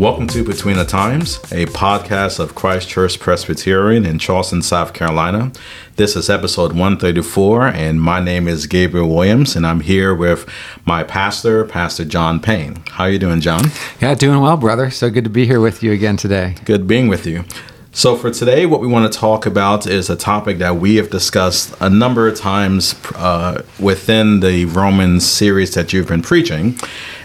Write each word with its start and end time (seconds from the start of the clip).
Welcome 0.00 0.28
to 0.28 0.42
Between 0.42 0.78
the 0.78 0.86
Times, 0.86 1.36
a 1.52 1.66
podcast 1.66 2.40
of 2.40 2.54
Christ 2.54 2.88
Church 2.88 3.20
Presbyterian 3.20 4.06
in 4.06 4.18
Charleston, 4.18 4.62
South 4.62 4.94
Carolina. 4.94 5.52
This 5.96 6.16
is 6.16 6.30
episode 6.30 6.70
134, 6.70 7.66
and 7.66 8.00
my 8.00 8.18
name 8.18 8.48
is 8.48 8.66
Gabriel 8.66 9.14
Williams, 9.14 9.56
and 9.56 9.66
I'm 9.66 9.80
here 9.80 10.14
with 10.14 10.48
my 10.86 11.04
pastor, 11.04 11.66
Pastor 11.66 12.06
John 12.06 12.40
Payne. 12.40 12.76
How 12.92 13.04
are 13.04 13.10
you 13.10 13.18
doing, 13.18 13.42
John? 13.42 13.66
Yeah, 14.00 14.14
doing 14.14 14.40
well, 14.40 14.56
brother. 14.56 14.88
So 14.88 15.10
good 15.10 15.24
to 15.24 15.30
be 15.30 15.44
here 15.44 15.60
with 15.60 15.82
you 15.82 15.92
again 15.92 16.16
today. 16.16 16.54
Good 16.64 16.86
being 16.86 17.08
with 17.08 17.26
you. 17.26 17.44
So, 17.92 18.14
for 18.14 18.30
today, 18.30 18.66
what 18.66 18.80
we 18.80 18.86
want 18.86 19.12
to 19.12 19.18
talk 19.18 19.46
about 19.46 19.84
is 19.84 20.08
a 20.08 20.14
topic 20.14 20.58
that 20.58 20.76
we 20.76 20.94
have 20.94 21.10
discussed 21.10 21.74
a 21.80 21.90
number 21.90 22.28
of 22.28 22.38
times 22.38 22.94
uh, 23.16 23.62
within 23.80 24.38
the 24.38 24.66
Romans 24.66 25.26
series 25.28 25.74
that 25.74 25.92
you've 25.92 26.06
been 26.06 26.22
preaching. 26.22 26.78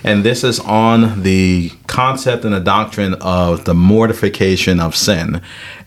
And 0.03 0.23
this 0.23 0.43
is 0.43 0.59
on 0.59 1.21
the 1.21 1.71
concept 1.85 2.45
and 2.45 2.53
the 2.55 2.59
doctrine 2.59 3.13
of 3.21 3.65
the 3.65 3.75
mortification 3.75 4.79
of 4.79 4.95
sin. 4.95 5.39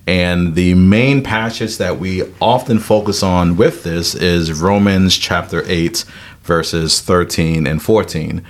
And 0.06 0.54
the 0.54 0.74
main 0.74 1.24
passage 1.24 1.78
that 1.78 1.98
we 1.98 2.22
often 2.40 2.78
focus 2.78 3.24
on 3.24 3.56
with 3.56 3.82
this 3.82 4.14
is 4.14 4.52
Romans 4.62 5.18
chapter 5.18 5.64
8, 5.66 6.04
verses 6.44 7.00
13 7.00 7.66
and 7.66 7.82
14. 7.82 8.44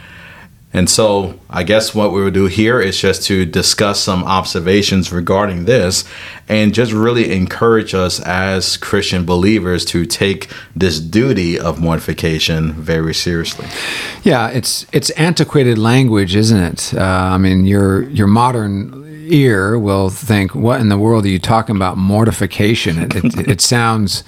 And 0.70 0.90
so, 0.90 1.40
I 1.48 1.62
guess 1.62 1.94
what 1.94 2.12
we 2.12 2.22
will 2.22 2.30
do 2.30 2.44
here 2.44 2.78
is 2.78 3.00
just 3.00 3.22
to 3.24 3.46
discuss 3.46 4.00
some 4.00 4.22
observations 4.24 5.10
regarding 5.10 5.64
this 5.64 6.04
and 6.46 6.74
just 6.74 6.92
really 6.92 7.32
encourage 7.32 7.94
us 7.94 8.20
as 8.20 8.76
Christian 8.76 9.24
believers 9.24 9.86
to 9.86 10.04
take 10.04 10.50
this 10.76 11.00
duty 11.00 11.58
of 11.58 11.80
mortification 11.80 12.72
very 12.72 13.14
seriously. 13.14 13.66
Yeah, 14.22 14.48
it's 14.48 14.86
it's 14.92 15.08
antiquated 15.10 15.78
language, 15.78 16.36
isn't 16.36 16.62
it? 16.62 16.92
Uh, 16.94 17.00
I 17.02 17.38
mean, 17.38 17.64
your 17.64 18.02
your 18.10 18.26
modern 18.26 19.26
ear 19.30 19.78
will 19.78 20.10
think, 20.10 20.54
"What 20.54 20.82
in 20.82 20.90
the 20.90 20.98
world 20.98 21.24
are 21.24 21.28
you 21.28 21.38
talking 21.38 21.76
about? 21.76 21.96
Mortification." 21.96 22.98
It, 22.98 23.16
it, 23.16 23.38
it 23.48 23.60
sounds 23.62 24.22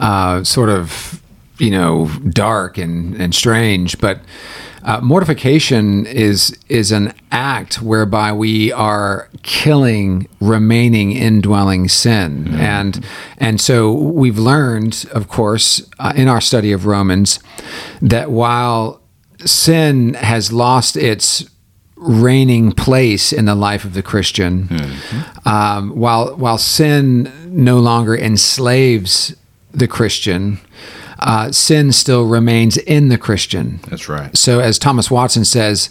uh, 0.00 0.42
sort 0.42 0.70
of 0.70 1.22
you 1.58 1.70
know 1.70 2.10
dark 2.30 2.78
and 2.78 3.14
and 3.14 3.32
strange, 3.32 4.00
but 4.00 4.18
uh, 4.84 5.00
mortification 5.00 6.04
is 6.06 6.58
is 6.68 6.92
an 6.92 7.14
act 7.32 7.80
whereby 7.80 8.32
we 8.32 8.70
are 8.72 9.30
killing 9.42 10.28
remaining 10.40 11.12
indwelling 11.12 11.88
sin, 11.88 12.44
mm-hmm. 12.44 12.54
and 12.56 13.06
and 13.38 13.60
so 13.60 13.92
we've 13.92 14.38
learned, 14.38 15.06
of 15.12 15.28
course, 15.28 15.88
uh, 15.98 16.12
in 16.14 16.28
our 16.28 16.40
study 16.40 16.70
of 16.70 16.84
Romans, 16.84 17.40
that 18.02 18.30
while 18.30 19.00
sin 19.38 20.14
has 20.14 20.52
lost 20.52 20.96
its 20.96 21.48
reigning 21.96 22.70
place 22.70 23.32
in 23.32 23.46
the 23.46 23.54
life 23.54 23.86
of 23.86 23.94
the 23.94 24.02
Christian, 24.02 24.68
mm-hmm. 24.68 25.48
um, 25.48 25.96
while 25.96 26.36
while 26.36 26.58
sin 26.58 27.32
no 27.46 27.78
longer 27.78 28.14
enslaves 28.14 29.34
the 29.72 29.88
Christian 29.88 30.60
uh, 31.24 31.50
sin 31.50 31.90
still 31.90 32.26
remains 32.26 32.76
in 32.76 33.08
the 33.08 33.18
Christian. 33.18 33.80
That's 33.88 34.08
right. 34.08 34.36
So, 34.36 34.60
as 34.60 34.78
Thomas 34.78 35.10
Watson 35.10 35.44
says, 35.44 35.90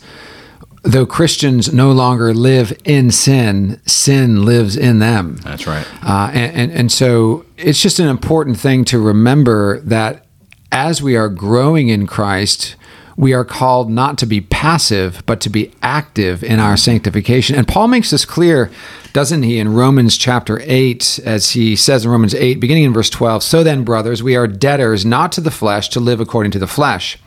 though 0.84 1.06
Christians 1.06 1.74
no 1.74 1.92
longer 1.92 2.34
live 2.34 2.78
in 2.86 3.10
sin, 3.10 3.82
sin 3.86 4.46
lives 4.46 4.78
in 4.78 5.00
them. 5.00 5.38
That's 5.38 5.66
right. 5.66 5.86
Uh, 6.04 6.30
and, 6.34 6.56
and, 6.56 6.72
and 6.72 6.92
so 6.92 7.46
it's 7.58 7.82
just 7.82 8.00
an 8.00 8.08
important 8.08 8.60
thing 8.60 8.86
to 8.86 9.00
remember 9.00 9.80
that 9.82 10.26
as 10.72 11.02
we 11.02 11.16
are 11.16 11.30
growing 11.30 11.90
in 11.90 12.06
Christ, 12.06 12.76
we 13.16 13.34
are 13.34 13.46
called 13.46 13.90
not 13.90 14.18
to 14.20 14.26
be 14.26 14.42
passive, 14.42 15.24
but 15.26 15.40
to 15.42 15.50
be 15.50 15.72
active 15.82 16.44
in 16.44 16.60
our 16.60 16.78
sanctification. 16.78 17.56
And 17.56 17.68
Paul 17.68 17.88
makes 17.88 18.10
this 18.10 18.26
clear, 18.26 18.72
doesn't 19.14 19.44
he, 19.44 19.60
in 19.60 19.74
Romans 19.74 20.18
chapter 20.18 20.60
8, 20.64 21.20
as 21.26 21.52
he 21.52 21.76
says 21.76 22.06
in 22.06 22.12
Romans 22.12 22.34
8, 22.34 22.60
beginning 22.60 22.86
in 22.86 22.94
verse 22.94 23.10
12 23.10 23.44
So 23.44 23.64
then, 23.64 23.84
brothers, 23.84 24.24
we 24.24 24.36
are 24.36 24.48
debtors 24.48 25.06
not 25.06 25.32
to 25.34 25.42
the 25.42 25.52
flesh 25.52 25.90
to 25.90 26.00
live 26.00 26.20
according 26.20 26.52
to 26.54 26.60
the 26.60 26.68
flesh. 26.68 27.18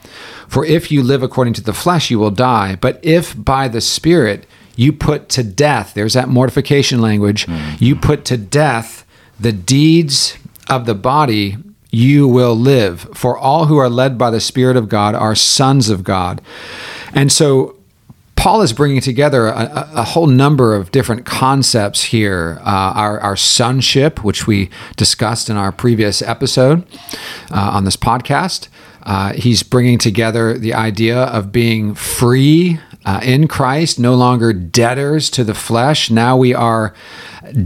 For 0.47 0.65
if 0.65 0.91
you 0.91 1.03
live 1.03 1.23
according 1.23 1.53
to 1.55 1.63
the 1.63 1.73
flesh, 1.73 2.09
you 2.09 2.19
will 2.19 2.31
die. 2.31 2.75
But 2.75 2.99
if 3.03 3.35
by 3.41 3.67
the 3.67 3.81
Spirit 3.81 4.45
you 4.75 4.93
put 4.93 5.29
to 5.29 5.43
death, 5.43 5.93
there's 5.93 6.13
that 6.13 6.29
mortification 6.29 7.01
language, 7.01 7.45
mm-hmm. 7.45 7.83
you 7.83 7.95
put 7.95 8.25
to 8.25 8.37
death 8.37 9.05
the 9.39 9.51
deeds 9.51 10.37
of 10.69 10.85
the 10.85 10.95
body, 10.95 11.57
you 11.97 12.27
will 12.27 12.55
live. 12.55 13.09
For 13.15 13.35
all 13.35 13.65
who 13.65 13.77
are 13.77 13.89
led 13.89 14.19
by 14.19 14.29
the 14.29 14.39
Spirit 14.39 14.77
of 14.77 14.87
God 14.87 15.15
are 15.15 15.33
sons 15.33 15.89
of 15.89 16.03
God. 16.03 16.41
And 17.11 17.31
so 17.31 17.75
Paul 18.35 18.61
is 18.61 18.71
bringing 18.71 19.01
together 19.01 19.47
a, 19.47 19.89
a, 19.95 20.03
whole 20.03 20.27
number 20.27 20.75
of 20.75 20.91
different 20.91 21.25
concepts 21.25 22.03
here. 22.03 22.59
Uh, 22.61 22.93
our, 22.93 23.19
our, 23.19 23.35
sonship, 23.35 24.23
which 24.23 24.45
we 24.45 24.69
discussed 24.95 25.49
in 25.49 25.57
our 25.57 25.71
previous 25.71 26.21
episode 26.21 26.85
uh, 27.49 27.71
on 27.73 27.83
this 27.83 27.97
podcast. 27.97 28.67
Uh, 29.01 29.33
he's 29.33 29.63
bringing 29.63 29.97
together 29.97 30.55
the 30.55 30.75
idea 30.75 31.17
of 31.17 31.51
being 31.51 31.95
free 31.95 32.79
uh, 33.07 33.21
in 33.23 33.47
Christ, 33.47 33.97
no 33.97 34.15
longer 34.15 34.51
debtors 34.51 35.29
to 35.29 35.45
the 35.45 35.53
flesh. 35.53 36.11
Now 36.11 36.35
we 36.35 36.53
are 36.53 36.93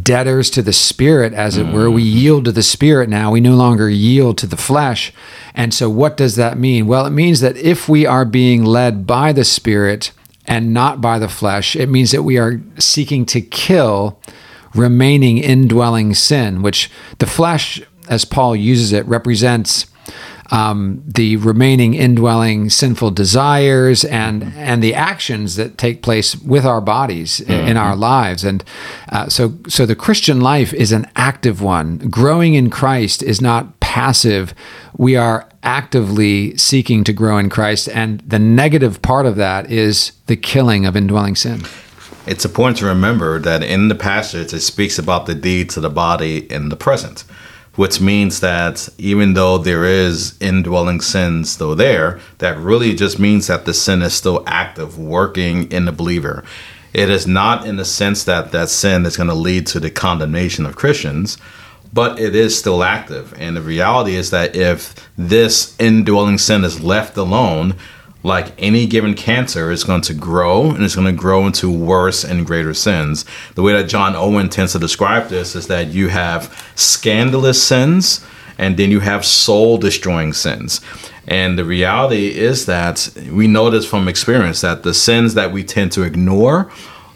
debtors 0.03 0.51
to 0.51 0.61
the 0.61 0.71
spirit, 0.71 1.33
as 1.33 1.57
it 1.57 1.65
were. 1.65 1.89
We 1.89 2.03
yield 2.03 2.45
to 2.45 2.51
the 2.51 2.61
spirit 2.61 3.09
now. 3.09 3.31
We 3.31 3.41
no 3.41 3.55
longer 3.55 3.89
yield 3.89 4.37
to 4.37 4.45
the 4.45 4.55
flesh. 4.55 5.11
And 5.55 5.73
so, 5.73 5.89
what 5.89 6.15
does 6.15 6.35
that 6.35 6.59
mean? 6.59 6.85
Well, 6.85 7.07
it 7.07 7.09
means 7.09 7.39
that 7.39 7.57
if 7.57 7.89
we 7.89 8.05
are 8.05 8.23
being 8.23 8.63
led 8.63 9.07
by 9.07 9.33
the 9.33 9.43
spirit 9.43 10.11
and 10.45 10.75
not 10.75 11.01
by 11.01 11.17
the 11.17 11.27
flesh, 11.27 11.75
it 11.75 11.89
means 11.89 12.11
that 12.11 12.21
we 12.21 12.37
are 12.37 12.61
seeking 12.77 13.25
to 13.25 13.41
kill 13.41 14.19
remaining 14.75 15.39
indwelling 15.39 16.13
sin, 16.13 16.61
which 16.61 16.91
the 17.17 17.25
flesh, 17.25 17.81
as 18.07 18.25
Paul 18.25 18.55
uses 18.55 18.93
it, 18.93 19.07
represents 19.07 19.87
um, 20.51 21.01
the 21.07 21.37
remaining 21.37 21.93
indwelling 21.93 22.69
sinful 22.69 23.11
desires 23.11 24.03
and 24.03 24.43
and 24.55 24.83
the 24.83 24.93
actions 24.93 25.55
that 25.55 25.77
take 25.77 26.01
place 26.01 26.35
with 26.35 26.65
our 26.65 26.81
bodies 26.81 27.39
mm-hmm. 27.39 27.67
in 27.67 27.77
our 27.77 27.95
lives. 27.95 28.43
And 28.43 28.63
uh, 29.09 29.29
so 29.29 29.57
so 29.67 29.85
the 29.85 29.95
Christian 29.95 30.41
life 30.41 30.73
is 30.73 30.91
an 30.91 31.07
active 31.15 31.61
one. 31.61 31.97
Growing 32.09 32.53
in 32.53 32.69
Christ 32.69 33.23
is 33.23 33.41
not 33.41 33.79
passive. 33.79 34.53
We 34.97 35.15
are 35.15 35.47
actively 35.63 36.57
seeking 36.57 37.03
to 37.05 37.13
grow 37.13 37.37
in 37.37 37.49
Christ. 37.49 37.87
And 37.89 38.19
the 38.21 38.39
negative 38.39 39.01
part 39.01 39.25
of 39.25 39.35
that 39.37 39.71
is 39.71 40.11
the 40.25 40.35
killing 40.35 40.85
of 40.85 40.95
indwelling 40.95 41.35
sin. 41.35 41.61
It's 42.27 42.45
important 42.45 42.77
to 42.77 42.85
remember 42.85 43.39
that 43.39 43.63
in 43.63 43.87
the 43.87 43.95
passage 43.95 44.53
it 44.53 44.61
speaks 44.61 44.99
about 44.99 45.25
the 45.25 45.35
deeds 45.35 45.75
of 45.77 45.83
the 45.83 45.89
body 45.89 46.51
in 46.51 46.69
the 46.69 46.75
present 46.75 47.23
which 47.75 48.01
means 48.01 48.41
that 48.41 48.89
even 48.97 49.33
though 49.33 49.57
there 49.57 49.85
is 49.85 50.37
indwelling 50.41 51.01
sin 51.01 51.45
still 51.45 51.75
there, 51.75 52.19
that 52.39 52.57
really 52.57 52.93
just 52.93 53.19
means 53.19 53.47
that 53.47 53.65
the 53.65 53.73
sin 53.73 54.01
is 54.01 54.13
still 54.13 54.43
active, 54.45 54.97
working 54.97 55.71
in 55.71 55.85
the 55.85 55.91
believer. 55.91 56.43
It 56.93 57.09
is 57.09 57.25
not 57.25 57.65
in 57.65 57.77
the 57.77 57.85
sense 57.85 58.25
that 58.25 58.51
that 58.51 58.69
sin 58.69 59.05
is 59.05 59.15
going 59.15 59.29
to 59.29 59.33
lead 59.33 59.67
to 59.67 59.79
the 59.79 59.89
condemnation 59.89 60.65
of 60.65 60.75
Christians, 60.75 61.37
but 61.93 62.19
it 62.19 62.35
is 62.35 62.57
still 62.57 62.83
active. 62.83 63.33
And 63.37 63.55
the 63.55 63.61
reality 63.61 64.15
is 64.15 64.29
that 64.31 64.55
if 64.55 64.93
this 65.17 65.79
indwelling 65.79 66.37
sin 66.37 66.65
is 66.65 66.81
left 66.81 67.15
alone, 67.15 67.75
like 68.23 68.53
any 68.57 68.85
given 68.85 69.13
cancer, 69.13 69.71
is 69.71 69.83
going 69.83 70.01
to 70.01 70.13
grow 70.13 70.69
and 70.69 70.83
it's 70.83 70.95
going 70.95 71.07
to 71.07 71.19
grow 71.19 71.45
into 71.45 71.71
worse 71.71 72.23
and 72.23 72.45
greater 72.45 72.73
sins. 72.73 73.25
The 73.55 73.61
way 73.61 73.73
that 73.73 73.89
John 73.89 74.15
Owen 74.15 74.49
tends 74.49 74.73
to 74.73 74.79
describe 74.79 75.29
this 75.29 75.55
is 75.55 75.67
that 75.67 75.87
you 75.87 76.09
have 76.09 76.71
scandalous 76.75 77.61
sins 77.61 78.23
and 78.57 78.77
then 78.77 78.91
you 78.91 78.99
have 78.99 79.25
soul 79.25 79.77
destroying 79.77 80.33
sins. 80.33 80.81
And 81.27 81.57
the 81.57 81.65
reality 81.65 82.27
is 82.27 82.65
that 82.65 83.09
we 83.31 83.47
know 83.47 83.69
this 83.69 83.85
from 83.85 84.07
experience 84.07 84.61
that 84.61 84.83
the 84.83 84.93
sins 84.93 85.33
that 85.33 85.51
we 85.51 85.63
tend 85.63 85.91
to 85.93 86.03
ignore, 86.03 86.71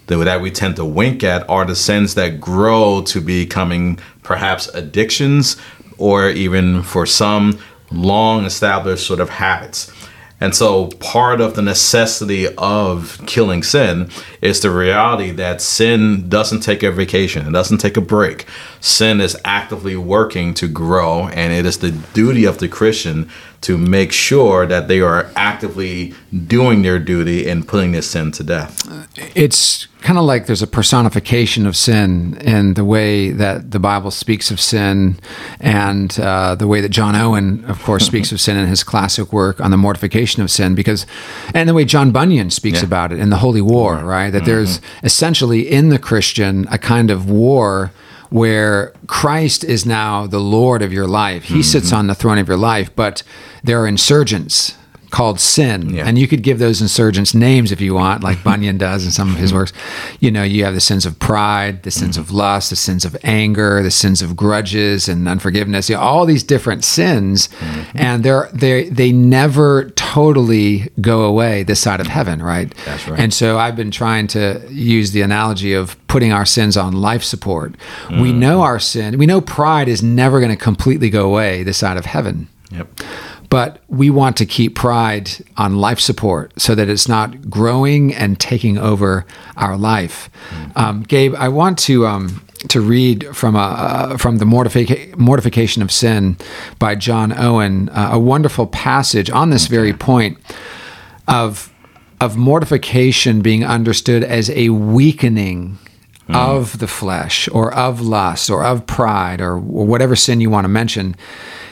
that 0.08 0.42
we 0.42 0.52
tend 0.52 0.76
to 0.78 0.86
wink 0.86 1.24
at, 1.24 1.48
are 1.50 1.66
the 1.66 1.76
sins 1.76 2.16
that 2.16 2.40
grow 2.40 3.02
to 3.04 3.22
becoming 3.22 4.00
perhaps 4.24 4.68
addictions 4.70 5.58
or 5.98 6.30
even 6.30 6.82
for 6.84 7.06
some 7.06 7.60
long 7.92 8.46
established 8.46 9.06
sort 9.06 9.20
of 9.20 9.30
habits. 9.30 9.92
And 10.42 10.54
so, 10.54 10.88
part 11.00 11.40
of 11.40 11.56
the 11.56 11.62
necessity 11.62 12.48
of 12.58 13.22
killing 13.26 13.64
sin 13.64 14.10
is 14.42 14.60
the 14.60 14.70
reality 14.70 15.32
that 15.32 15.62
sin 15.62 16.28
doesn't 16.28 16.60
take 16.60 16.84
a 16.84 16.92
vacation, 16.92 17.48
it 17.48 17.52
doesn't 17.52 17.78
take 17.78 17.96
a 17.96 18.02
break. 18.02 18.46
sin 18.82 19.22
is 19.22 19.38
actively 19.46 19.96
working 19.96 20.54
to 20.56 20.68
grow, 20.68 21.28
and 21.30 21.54
it 21.54 21.66
is 21.66 21.80
the 21.80 21.92
duty 21.92 22.44
of 22.44 22.58
the 22.58 22.68
Christian 22.68 23.30
to 23.66 23.78
make 23.78 24.12
sure 24.12 24.68
that 24.68 24.88
they 24.88 25.00
are 25.02 25.28
actively 25.36 26.14
doing 26.48 26.84
their 26.84 27.00
duty 27.00 27.50
and 27.50 27.68
putting 27.68 27.94
this 27.94 28.08
sin 28.12 28.32
to 28.32 28.44
death. 28.44 28.88
It's 29.36 29.88
kind 30.02 30.20
of 30.20 30.26
like 30.26 30.46
there's 30.46 30.62
a 30.62 30.68
personification 30.68 31.66
of 31.66 31.76
sin 31.76 32.38
in 32.42 32.76
the 32.76 32.86
way 32.86 33.32
that 33.32 33.72
the 33.72 33.80
Bible 33.80 34.12
speaks 34.12 34.52
of 34.52 34.60
sin, 34.62 35.18
and 35.60 36.20
uh, 36.20 36.54
the 36.54 36.68
way 36.68 36.80
that 36.82 36.90
John 36.90 37.16
Owen, 37.16 37.66
of 37.66 37.82
course, 37.82 38.06
speaks 38.12 38.32
of 38.32 38.40
sin 38.40 38.56
in 38.56 38.68
his 38.68 38.84
classic 38.84 39.34
work 39.34 39.60
on 39.60 39.72
the 39.72 39.78
mortification 39.78 40.44
of 40.44 40.52
sin, 40.52 40.76
because, 40.76 41.08
and 41.56 41.68
the 41.68 41.74
way 41.74 41.86
John 41.86 42.12
Bunyan 42.12 42.52
speaks 42.52 42.80
Yeah. 42.82 42.86
about 42.86 43.12
it 43.14 43.20
in 43.20 43.32
the 43.32 43.38
Holy 43.38 43.62
War, 43.62 43.96
right? 44.04 44.30
That 44.30 44.46
there's 44.46 44.80
essentially 45.02 45.62
in 45.68 45.90
the 45.90 45.98
Christian 46.00 46.68
a 46.70 46.78
kind 46.78 47.10
of 47.10 47.28
war 47.30 47.92
where 48.30 48.94
Christ 49.08 49.64
is 49.64 49.86
now 49.86 50.28
the 50.28 50.40
Lord 50.40 50.82
of 50.82 50.92
your 50.92 51.08
life. 51.08 51.46
He 51.46 51.64
sits 51.64 51.88
mm-hmm. 51.88 51.98
on 51.98 52.08
the 52.08 52.16
throne 52.16 52.38
of 52.38 52.48
your 52.48 52.58
life, 52.58 52.96
but 52.96 53.24
there 53.64 53.82
are 53.82 53.88
insurgents 53.88 54.76
called 55.16 55.40
sin. 55.40 55.92
Yeah. 55.92 56.06
And 56.06 56.20
you 56.20 56.28
could 56.28 56.44
give 56.44 56.60
those 56.60 56.82
insurgents 56.82 57.34
names 57.34 57.72
if 57.72 57.80
you 57.80 57.94
want, 57.94 58.22
like 58.22 58.44
Bunyan 58.44 58.78
does 58.78 59.06
in 59.06 59.12
some 59.12 59.30
of 59.30 59.38
his 59.38 59.54
works. 59.54 59.72
You 60.20 60.30
know, 60.30 60.44
you 60.44 60.66
have 60.66 60.74
the 60.74 60.82
sins 60.82 61.06
of 61.06 61.18
pride, 61.20 61.84
the 61.84 61.92
sins 61.92 62.18
mm-hmm. 62.18 62.24
of 62.24 62.32
lust, 62.32 62.70
the 62.70 62.76
sins 62.76 63.06
of 63.06 63.16
anger, 63.24 63.82
the 63.82 63.92
sins 63.92 64.22
of 64.22 64.36
grudges 64.36 65.08
and 65.08 65.26
unforgiveness. 65.30 65.90
You 65.90 65.96
know, 65.96 66.02
all 66.02 66.26
these 66.26 66.44
different 66.44 66.84
sins, 66.84 67.48
mm-hmm. 67.48 67.98
and 67.98 68.26
they're 68.26 68.50
they 68.52 68.90
they 68.90 69.14
never 69.14 69.90
totally 69.92 70.92
go 71.00 71.22
away 71.22 71.64
this 71.64 71.80
side 71.80 72.02
of 72.02 72.08
heaven, 72.08 72.44
right? 72.44 72.76
That's 72.84 73.08
right. 73.08 73.18
And 73.18 73.34
so 73.34 73.58
I've 73.58 73.78
been 73.78 73.92
trying 73.92 74.28
to 74.28 74.68
use 74.70 75.12
the 75.12 75.22
analogy 75.22 75.74
of 75.74 75.96
putting 76.08 76.34
our 76.34 76.46
sins 76.46 76.76
on 76.76 76.92
life 76.92 77.24
support. 77.24 77.76
We 78.10 78.34
mm. 78.34 78.36
know 78.36 78.64
our 78.64 78.80
sin. 78.80 79.18
We 79.18 79.28
know 79.28 79.40
pride 79.40 79.88
is 79.88 80.04
never 80.04 80.42
going 80.42 80.52
to 80.52 80.62
completely 80.62 81.10
go 81.10 81.26
away 81.26 81.64
this 81.64 81.78
side 81.78 81.96
of 81.96 82.04
heaven 82.04 82.50
Yep. 82.72 82.88
But 83.56 83.80
we 83.88 84.10
want 84.10 84.36
to 84.36 84.46
keep 84.46 84.76
pride 84.76 85.32
on 85.56 85.78
life 85.78 85.98
support 85.98 86.52
so 86.60 86.76
that 86.76 86.90
it's 86.90 87.08
not 87.08 87.50
growing 87.50 88.14
and 88.14 88.38
taking 88.38 88.78
over 88.78 89.26
our 89.56 89.78
life. 89.78 90.30
Um, 90.76 91.04
Gabe, 91.04 91.34
I 91.36 91.48
want 91.48 91.80
to 91.80 92.06
um, 92.06 92.46
to 92.68 92.82
read 92.82 93.34
from 93.34 93.56
a 93.56 93.60
uh, 93.60 94.18
from 94.18 94.40
the 94.40 94.46
mortific- 94.46 95.18
mortification 95.18 95.82
of 95.82 95.90
sin 95.90 96.36
by 96.80 96.96
John 96.96 97.32
Owen, 97.32 97.88
uh, 97.88 98.10
a 98.12 98.20
wonderful 98.20 98.68
passage 98.68 99.30
on 99.30 99.52
this 99.52 99.68
very 99.68 99.94
point 99.94 100.38
of 101.26 101.72
of 102.20 102.36
mortification 102.36 103.42
being 103.42 103.64
understood 103.64 104.22
as 104.22 104.50
a 104.50 104.68
weakening 104.68 105.78
of 106.28 106.80
the 106.80 106.88
flesh 106.88 107.48
or 107.54 107.74
of 107.74 108.02
lust 108.02 108.50
or 108.50 108.66
of 108.66 108.86
pride 108.86 109.40
or, 109.40 109.54
or 109.54 109.86
whatever 109.86 110.18
sin 110.18 110.42
you 110.42 110.50
want 110.50 110.66
to 110.66 110.70
mention. 110.70 111.16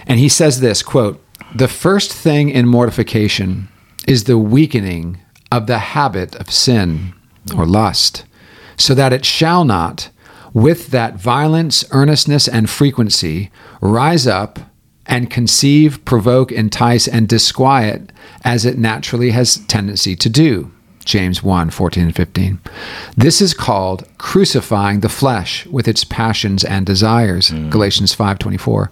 And 0.07 0.17
he 0.17 0.29
says 0.29 0.61
this 0.61 0.81
quote 0.81 1.19
the 1.55 1.67
first 1.67 2.11
thing 2.11 2.49
in 2.49 2.67
mortification 2.67 3.67
is 4.07 4.23
the 4.23 4.37
weakening 4.37 5.19
of 5.51 5.67
the 5.67 5.79
habit 5.79 6.35
of 6.35 6.51
sin 6.51 7.13
or 7.55 7.65
lust 7.65 8.25
so 8.77 8.95
that 8.95 9.13
it 9.13 9.23
shall 9.23 9.63
not 9.63 10.09
with 10.53 10.87
that 10.87 11.15
violence 11.15 11.85
earnestness 11.91 12.47
and 12.47 12.69
frequency 12.69 13.51
rise 13.81 14.27
up 14.27 14.59
and 15.05 15.29
conceive, 15.29 16.03
provoke, 16.05 16.51
entice, 16.51 17.07
and 17.07 17.27
disquiet 17.27 18.11
as 18.43 18.65
it 18.65 18.77
naturally 18.77 19.31
has 19.31 19.57
tendency 19.67 20.15
to 20.15 20.29
do. 20.29 20.71
James 21.05 21.43
1 21.43 21.69
14 21.69 22.03
and 22.03 22.15
15. 22.15 22.59
This 23.15 23.41
is 23.41 23.53
called 23.53 24.07
crucifying 24.17 25.01
the 25.01 25.09
flesh 25.09 25.65
with 25.67 25.87
its 25.87 26.03
passions 26.03 26.63
and 26.63 26.85
desires. 26.85 27.49
Mm. 27.49 27.69
Galatians 27.69 28.13
5 28.13 28.39
24. 28.39 28.91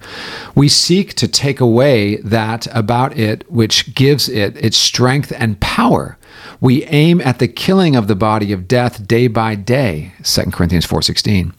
We 0.55 0.67
seek 0.67 1.13
to 1.15 1.27
take 1.27 1.59
away 1.59 2.17
that 2.17 2.67
about 2.75 3.17
it 3.17 3.49
which 3.51 3.93
gives 3.95 4.29
it 4.29 4.55
its 4.57 4.77
strength 4.77 5.31
and 5.37 5.59
power. 5.59 6.17
We 6.59 6.83
aim 6.85 7.21
at 7.21 7.39
the 7.39 7.47
killing 7.47 7.95
of 7.95 8.07
the 8.07 8.15
body 8.15 8.51
of 8.51 8.67
death 8.67 9.07
day 9.07 9.27
by 9.27 9.55
day. 9.55 10.13
2 10.23 10.51
Corinthians 10.51 10.85
4:16. 10.85 11.53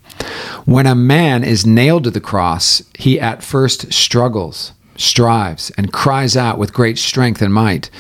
When 0.65 0.87
a 0.87 0.95
man 0.95 1.43
is 1.43 1.67
nailed 1.67 2.05
to 2.05 2.11
the 2.11 2.21
cross, 2.21 2.83
he 2.99 3.19
at 3.19 3.43
first 3.43 3.93
struggles, 3.93 4.73
strives, 4.97 5.71
and 5.77 5.93
cries 5.93 6.37
out 6.37 6.59
with 6.59 6.73
great 6.73 6.99
strength 6.99 7.43
and 7.43 7.53
might. 7.53 7.91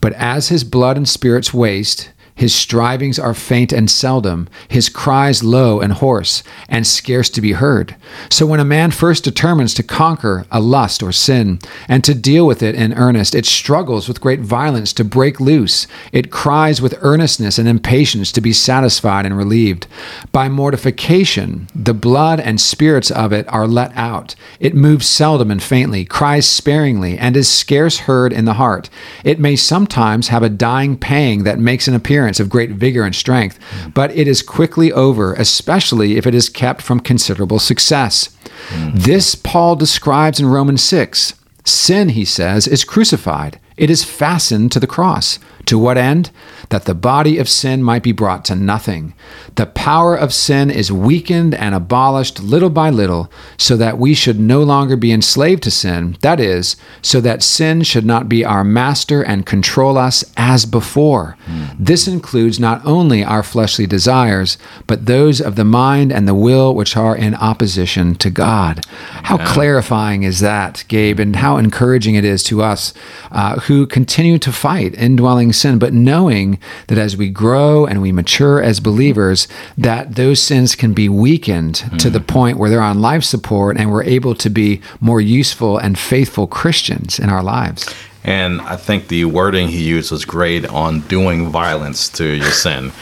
But 0.00 0.12
as 0.14 0.48
his 0.48 0.64
blood 0.64 0.96
and 0.96 1.08
spirits 1.08 1.54
waste, 1.54 2.10
his 2.40 2.54
strivings 2.54 3.18
are 3.18 3.34
faint 3.34 3.70
and 3.70 3.90
seldom, 3.90 4.48
his 4.66 4.88
cries 4.88 5.44
low 5.44 5.78
and 5.78 5.92
hoarse, 5.92 6.42
and 6.70 6.86
scarce 6.86 7.28
to 7.28 7.42
be 7.42 7.52
heard. 7.52 7.94
So 8.30 8.46
when 8.46 8.60
a 8.60 8.64
man 8.64 8.92
first 8.92 9.24
determines 9.24 9.74
to 9.74 9.82
conquer 9.82 10.46
a 10.50 10.58
lust 10.58 11.02
or 11.02 11.12
sin, 11.12 11.58
and 11.86 12.02
to 12.02 12.14
deal 12.14 12.46
with 12.46 12.62
it 12.62 12.74
in 12.74 12.94
earnest, 12.94 13.34
it 13.34 13.44
struggles 13.44 14.08
with 14.08 14.22
great 14.22 14.40
violence 14.40 14.94
to 14.94 15.04
break 15.04 15.38
loose. 15.38 15.86
It 16.12 16.30
cries 16.30 16.80
with 16.80 16.96
earnestness 17.02 17.58
and 17.58 17.68
impatience 17.68 18.32
to 18.32 18.40
be 18.40 18.54
satisfied 18.54 19.26
and 19.26 19.36
relieved. 19.36 19.86
By 20.32 20.48
mortification, 20.48 21.68
the 21.74 21.92
blood 21.92 22.40
and 22.40 22.58
spirits 22.58 23.10
of 23.10 23.34
it 23.34 23.46
are 23.52 23.68
let 23.68 23.94
out. 23.94 24.34
It 24.60 24.74
moves 24.74 25.06
seldom 25.06 25.50
and 25.50 25.62
faintly, 25.62 26.06
cries 26.06 26.48
sparingly, 26.48 27.18
and 27.18 27.36
is 27.36 27.50
scarce 27.50 27.98
heard 27.98 28.32
in 28.32 28.46
the 28.46 28.54
heart. 28.54 28.88
It 29.24 29.38
may 29.38 29.56
sometimes 29.56 30.28
have 30.28 30.42
a 30.42 30.48
dying 30.48 30.96
pang 30.96 31.44
that 31.44 31.58
makes 31.58 31.86
an 31.86 31.94
appearance 31.94 32.29
of 32.38 32.48
great 32.48 32.70
vigor 32.70 33.02
and 33.02 33.14
strength, 33.14 33.58
but 33.94 34.10
it 34.12 34.28
is 34.28 34.42
quickly 34.42 34.92
over, 34.92 35.34
especially 35.34 36.16
if 36.16 36.26
it 36.26 36.34
is 36.34 36.48
kept 36.48 36.82
from 36.82 37.00
considerable 37.00 37.58
success. 37.58 38.28
Mm-hmm. 38.68 38.98
This 38.98 39.34
Paul 39.34 39.74
describes 39.74 40.38
in 40.38 40.46
Romans 40.46 40.84
6. 40.84 41.34
Sin, 41.64 42.10
he 42.10 42.24
says, 42.24 42.68
is 42.68 42.84
crucified. 42.84 43.58
It 43.76 43.90
is 43.90 44.04
fastened 44.04 44.70
to 44.72 44.80
the 44.80 44.86
cross. 44.86 45.38
To 45.70 45.78
what 45.78 45.96
end? 45.96 46.32
That 46.70 46.86
the 46.86 46.96
body 46.96 47.38
of 47.38 47.48
sin 47.48 47.80
might 47.80 48.02
be 48.02 48.10
brought 48.10 48.44
to 48.46 48.56
nothing. 48.56 49.14
The 49.54 49.66
power 49.66 50.16
of 50.16 50.34
sin 50.34 50.68
is 50.68 50.90
weakened 50.90 51.54
and 51.54 51.76
abolished 51.76 52.42
little 52.42 52.70
by 52.70 52.90
little, 52.90 53.30
so 53.56 53.76
that 53.76 53.96
we 53.96 54.12
should 54.12 54.40
no 54.40 54.64
longer 54.64 54.96
be 54.96 55.12
enslaved 55.12 55.62
to 55.62 55.70
sin. 55.70 56.16
That 56.22 56.40
is, 56.40 56.74
so 57.02 57.20
that 57.20 57.44
sin 57.44 57.84
should 57.84 58.04
not 58.04 58.28
be 58.28 58.44
our 58.44 58.64
master 58.64 59.22
and 59.22 59.46
control 59.46 59.96
us 59.96 60.24
as 60.36 60.66
before. 60.66 61.36
This 61.78 62.08
includes 62.08 62.58
not 62.58 62.84
only 62.84 63.22
our 63.22 63.44
fleshly 63.44 63.86
desires, 63.86 64.58
but 64.88 65.06
those 65.06 65.40
of 65.40 65.54
the 65.54 65.64
mind 65.64 66.12
and 66.12 66.26
the 66.26 66.34
will 66.34 66.74
which 66.74 66.96
are 66.96 67.16
in 67.16 67.36
opposition 67.36 68.16
to 68.16 68.28
God. 68.28 68.84
How 69.22 69.38
clarifying 69.38 70.24
is 70.24 70.40
that, 70.40 70.82
Gabe, 70.88 71.20
and 71.20 71.36
how 71.36 71.58
encouraging 71.58 72.16
it 72.16 72.24
is 72.24 72.42
to 72.44 72.60
us 72.60 72.92
uh, 73.30 73.60
who 73.60 73.86
continue 73.86 74.38
to 74.40 74.50
fight 74.52 74.94
indwelling 74.94 75.52
sin, 75.60 75.78
but 75.78 75.92
knowing 75.92 76.58
that 76.88 76.98
as 76.98 77.16
we 77.16 77.28
grow 77.28 77.86
and 77.86 78.02
we 78.02 78.12
mature 78.12 78.62
as 78.62 78.80
believers, 78.80 79.46
that 79.76 80.16
those 80.16 80.42
sins 80.42 80.74
can 80.74 80.94
be 80.94 81.08
weakened 81.08 81.76
to 82.00 82.10
the 82.10 82.20
point 82.20 82.58
where 82.58 82.70
they're 82.70 82.80
on 82.80 83.00
life 83.00 83.24
support 83.24 83.76
and 83.76 83.90
we're 83.90 84.04
able 84.04 84.34
to 84.34 84.50
be 84.50 84.80
more 85.00 85.20
useful 85.20 85.78
and 85.78 85.98
faithful 85.98 86.46
Christians 86.46 87.18
in 87.18 87.30
our 87.30 87.42
lives. 87.42 87.92
And 88.24 88.60
I 88.62 88.76
think 88.76 89.08
the 89.08 89.24
wording 89.24 89.68
he 89.68 89.82
used 89.82 90.10
was 90.10 90.24
great 90.24 90.66
on 90.66 91.00
doing 91.02 91.48
violence 91.48 92.08
to 92.10 92.24
your 92.24 92.50
sin. 92.50 92.92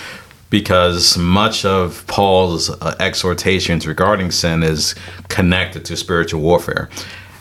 Because 0.50 1.19
much 1.19 1.67
of 1.67 2.07
Paul's 2.07 2.71
uh, 2.71 2.97
exhortations 3.00 3.87
regarding 3.87 4.31
sin 4.31 4.62
is 4.62 4.95
connected 5.29 5.85
to 5.87 5.97
spiritual 5.97 6.41
warfare. 6.41 6.88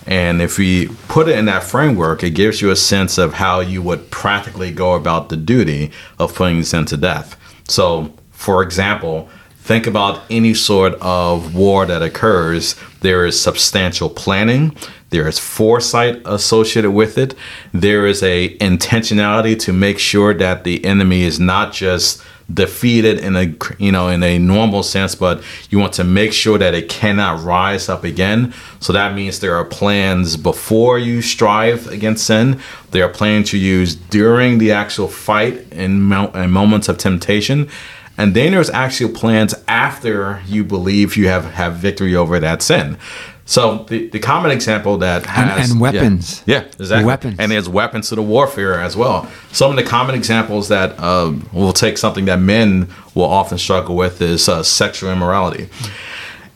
And 0.07 0.41
if 0.41 0.57
we 0.57 0.87
put 1.09 1.27
it 1.27 1.37
in 1.37 1.45
that 1.45 1.63
framework, 1.63 2.23
it 2.23 2.31
gives 2.31 2.61
you 2.61 2.71
a 2.71 2.75
sense 2.77 3.17
of 3.17 3.33
how 3.33 3.59
you 3.59 3.81
would 3.81 4.09
practically 4.09 4.71
go 4.71 4.93
about 4.93 5.27
the 5.27 5.35
duty 5.35 5.91
of 6.17 6.33
putting 6.33 6.63
sin 6.63 6.85
to 6.85 6.97
death. 6.97 7.37
So, 7.67 8.13
for 8.31 8.63
example, 8.63 9.29
think 9.57 9.85
about 9.85 10.21
any 10.29 10.53
sort 10.53 10.93
of 11.01 11.53
war 11.53 11.85
that 11.85 12.01
occurs, 12.01 12.77
there 13.01 13.25
is 13.25 13.39
substantial 13.39 14.09
planning, 14.09 14.77
there 15.09 15.27
is 15.27 15.39
foresight 15.39 16.21
associated 16.23 16.91
with 16.91 17.17
it, 17.17 17.35
there 17.73 18.07
is 18.07 18.23
a 18.23 18.57
intentionality 18.59 19.59
to 19.59 19.73
make 19.73 19.99
sure 19.99 20.33
that 20.33 20.63
the 20.63 20.83
enemy 20.85 21.23
is 21.23 21.37
not 21.37 21.73
just 21.73 22.23
defeated 22.53 23.19
in 23.19 23.35
a 23.35 23.53
you 23.77 23.91
know 23.91 24.07
in 24.07 24.23
a 24.23 24.39
normal 24.39 24.81
sense 24.81 25.15
but 25.15 25.43
you 25.69 25.77
want 25.77 25.91
to 25.91 26.03
make 26.03 26.31
sure 26.31 26.57
that 26.57 26.73
it 26.73 26.87
cannot 26.87 27.43
rise 27.43 27.89
up 27.89 28.03
again. 28.03 28.53
So 28.79 28.93
that 28.93 29.13
means 29.13 29.39
there 29.39 29.55
are 29.55 29.65
plans 29.65 30.37
before 30.37 30.97
you 30.97 31.21
strive 31.21 31.87
against 31.87 32.25
sin. 32.25 32.59
There 32.91 33.03
are 33.03 33.09
plans 33.09 33.51
you 33.51 33.59
use 33.59 33.95
during 33.95 34.59
the 34.59 34.71
actual 34.71 35.07
fight 35.07 35.71
in 35.73 36.01
moments 36.01 36.87
of 36.87 36.97
temptation. 36.97 37.69
And 38.19 38.33
then 38.33 38.53
there's 38.53 38.71
actual 38.71 39.09
plans 39.09 39.53
after 39.67 40.41
you 40.47 40.63
believe 40.63 41.17
you 41.17 41.27
have 41.27 41.45
have 41.53 41.75
victory 41.75 42.15
over 42.15 42.39
that 42.39 42.61
sin 42.61 42.97
so 43.47 43.85
the, 43.87 44.09
the 44.09 44.19
common 44.19 44.51
example 44.51 44.97
that 44.97 45.25
has 45.25 45.71
and 45.71 45.79
yeah. 45.79 45.81
weapons. 45.81 46.43
yeah, 46.45 46.59
exactly 46.59 47.05
Weapons. 47.05 47.39
and 47.39 47.49
there's 47.49 47.69
weapons 47.69 48.09
to 48.09 48.15
the 48.15 48.21
warfare 48.21 48.79
as 48.79 48.97
well. 48.97 49.31
Some 49.53 49.71
of 49.71 49.77
the 49.77 49.83
common 49.83 50.15
examples 50.15 50.67
that 50.67 50.99
um, 50.99 51.49
will 51.53 51.71
take 51.71 51.97
something 51.97 52.25
that 52.25 52.39
men 52.39 52.89
will 53.15 53.23
often 53.23 53.57
struggle 53.57 53.95
with 53.95 54.21
is 54.21 54.49
uh, 54.49 54.63
sexual 54.63 55.11
immorality. 55.11 55.69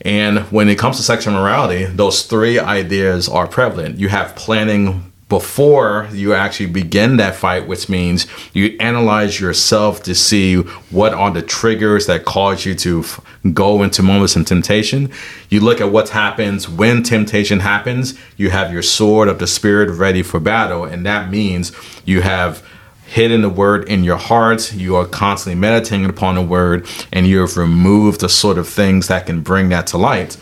And 0.01 0.39
when 0.51 0.67
it 0.67 0.77
comes 0.77 0.97
to 0.97 1.03
sexual 1.03 1.33
morality, 1.33 1.85
those 1.85 2.23
three 2.23 2.59
ideas 2.59 3.29
are 3.29 3.47
prevalent. 3.47 3.97
You 3.97 4.09
have 4.09 4.35
planning 4.35 5.10
before 5.31 6.09
you 6.11 6.33
actually 6.33 6.65
begin 6.65 7.15
that 7.15 7.33
fight, 7.33 7.65
which 7.65 7.87
means 7.87 8.27
you 8.53 8.75
analyze 8.81 9.39
yourself 9.39 10.03
to 10.03 10.13
see 10.13 10.57
what 10.89 11.13
are 11.13 11.31
the 11.31 11.41
triggers 11.41 12.05
that 12.05 12.25
cause 12.25 12.65
you 12.65 12.75
to 12.75 12.99
f- 12.99 13.21
go 13.53 13.81
into 13.81 14.03
moments 14.03 14.35
of 14.35 14.45
temptation. 14.45 15.09
You 15.47 15.61
look 15.61 15.79
at 15.79 15.89
what 15.89 16.09
happens 16.09 16.67
when 16.67 17.01
temptation 17.01 17.61
happens. 17.61 18.19
You 18.35 18.49
have 18.49 18.73
your 18.73 18.81
sword 18.81 19.29
of 19.29 19.39
the 19.39 19.47
spirit 19.47 19.89
ready 19.89 20.21
for 20.21 20.41
battle, 20.41 20.83
and 20.83 21.05
that 21.05 21.31
means 21.31 21.71
you 22.03 22.19
have 22.19 22.61
hidden 23.05 23.41
the 23.41 23.49
word 23.49 23.87
in 23.87 24.03
your 24.03 24.17
heart. 24.17 24.73
You 24.73 24.97
are 24.97 25.05
constantly 25.05 25.57
meditating 25.57 26.07
upon 26.07 26.35
the 26.35 26.41
word, 26.41 26.85
and 27.13 27.25
you 27.25 27.39
have 27.39 27.55
removed 27.55 28.19
the 28.19 28.27
sort 28.27 28.57
of 28.57 28.67
things 28.67 29.07
that 29.07 29.27
can 29.27 29.39
bring 29.39 29.69
that 29.69 29.87
to 29.87 29.97
light. 29.97 30.35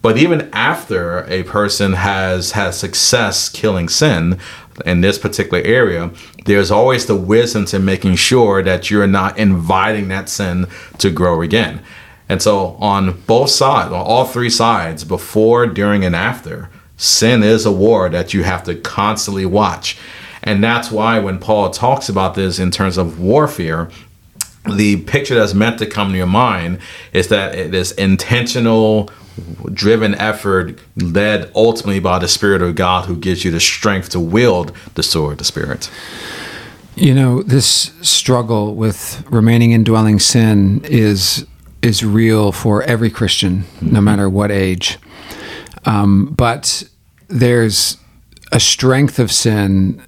But 0.00 0.16
even 0.16 0.48
after 0.52 1.24
a 1.28 1.42
person 1.44 1.94
has 1.94 2.52
had 2.52 2.74
success 2.74 3.48
killing 3.48 3.88
sin 3.88 4.38
in 4.86 5.00
this 5.00 5.18
particular 5.18 5.62
area, 5.64 6.12
there's 6.44 6.70
always 6.70 7.06
the 7.06 7.16
wisdom 7.16 7.64
to 7.66 7.78
making 7.78 8.14
sure 8.14 8.62
that 8.62 8.90
you're 8.90 9.06
not 9.06 9.38
inviting 9.38 10.08
that 10.08 10.28
sin 10.28 10.66
to 10.98 11.10
grow 11.10 11.42
again. 11.42 11.82
And 12.28 12.42
so, 12.42 12.76
on 12.78 13.22
both 13.22 13.50
sides, 13.50 13.92
on 13.92 14.00
all 14.00 14.26
three 14.26 14.50
sides, 14.50 15.02
before, 15.02 15.66
during, 15.66 16.04
and 16.04 16.14
after, 16.14 16.68
sin 16.96 17.42
is 17.42 17.64
a 17.64 17.72
war 17.72 18.08
that 18.10 18.34
you 18.34 18.42
have 18.42 18.64
to 18.64 18.74
constantly 18.74 19.46
watch. 19.46 19.98
And 20.42 20.62
that's 20.62 20.90
why 20.90 21.18
when 21.18 21.38
Paul 21.38 21.70
talks 21.70 22.08
about 22.08 22.34
this 22.34 22.58
in 22.58 22.70
terms 22.70 22.98
of 22.98 23.18
warfare, 23.18 23.90
the 24.70 24.96
picture 25.02 25.34
that's 25.34 25.54
meant 25.54 25.78
to 25.78 25.86
come 25.86 26.10
to 26.10 26.16
your 26.16 26.26
mind 26.26 26.80
is 27.12 27.28
that 27.28 27.54
it 27.54 27.74
is 27.74 27.92
intentional 27.92 29.10
driven 29.72 30.14
effort 30.16 30.78
led 30.96 31.50
ultimately 31.54 32.00
by 32.00 32.18
the 32.18 32.28
Spirit 32.28 32.62
of 32.62 32.74
God 32.74 33.06
who 33.06 33.16
gives 33.16 33.44
you 33.44 33.50
the 33.50 33.60
strength 33.60 34.10
to 34.10 34.20
wield 34.20 34.72
the 34.94 35.02
sword 35.02 35.32
of 35.32 35.38
the 35.38 35.44
Spirit. 35.44 35.90
You 36.96 37.14
know, 37.14 37.42
this 37.42 37.92
struggle 38.02 38.74
with 38.74 39.24
remaining 39.30 39.72
indwelling 39.72 40.18
sin 40.18 40.80
is 40.84 41.46
is 41.80 42.04
real 42.04 42.50
for 42.50 42.82
every 42.82 43.10
Christian, 43.10 43.62
mm-hmm. 43.62 43.92
no 43.92 44.00
matter 44.00 44.28
what 44.28 44.50
age. 44.50 44.98
Um, 45.84 46.34
but 46.36 46.82
there's 47.28 47.98
a 48.50 48.58
strength 48.58 49.18
of 49.18 49.30
sin 49.30 50.02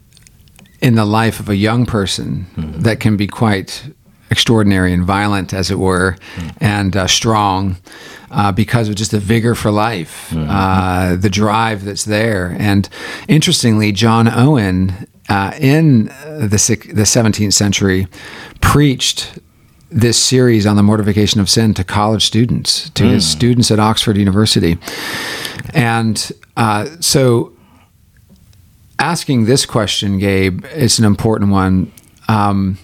in 0.81 0.95
the 0.95 1.05
life 1.05 1.39
of 1.41 1.49
a 1.49 1.57
young 1.57 1.87
person 1.87 2.47
mm-hmm. 2.57 2.81
that 2.81 3.01
can 3.01 3.17
be 3.17 3.27
quite 3.27 3.85
extraordinary 4.31 4.93
and 4.93 5.05
violent, 5.05 5.53
as 5.53 5.71
it 5.71 5.79
were, 5.79 6.17
mm-hmm. 6.37 6.65
and 6.65 6.97
uh, 6.97 7.07
strong 7.07 7.77
uh, 8.31 8.53
because 8.53 8.89
of 8.89 8.95
just 8.95 9.11
the 9.11 9.19
vigor 9.19 9.55
for 9.55 9.71
life, 9.71 10.31
mm-hmm. 10.31 10.49
uh, 10.49 11.17
the 11.17 11.31
drive 11.31 11.85
that's 11.85 12.05
there. 12.05 12.57
And 12.59 12.89
interestingly, 13.29 13.93
John 13.93 14.29
Owen 14.29 15.07
uh, 15.29 15.53
in 15.59 16.07
the, 16.07 16.91
the 16.93 17.03
17th 17.03 17.53
century 17.53 18.07
preached 18.61 19.39
this 19.91 20.23
series 20.23 20.67
on 20.67 20.77
the 20.77 20.83
mortification 20.83 21.41
of 21.41 21.51
sin 21.51 21.75
to 21.75 21.85
college 21.85 22.25
students, 22.25 22.91
to 22.91 23.03
mm. 23.03 23.11
his 23.11 23.29
students 23.29 23.71
at 23.71 23.81
Oxford 23.81 24.17
University. 24.17 24.79
And 25.75 26.31
uh, 26.57 26.87
so, 27.01 27.53
asking 28.99 29.47
this 29.47 29.67
question, 29.67 30.19
Gabe, 30.19 30.65
is 30.67 31.01
an 31.01 31.05
important 31.05 31.51
one. 31.51 31.93
Um, 32.29 32.79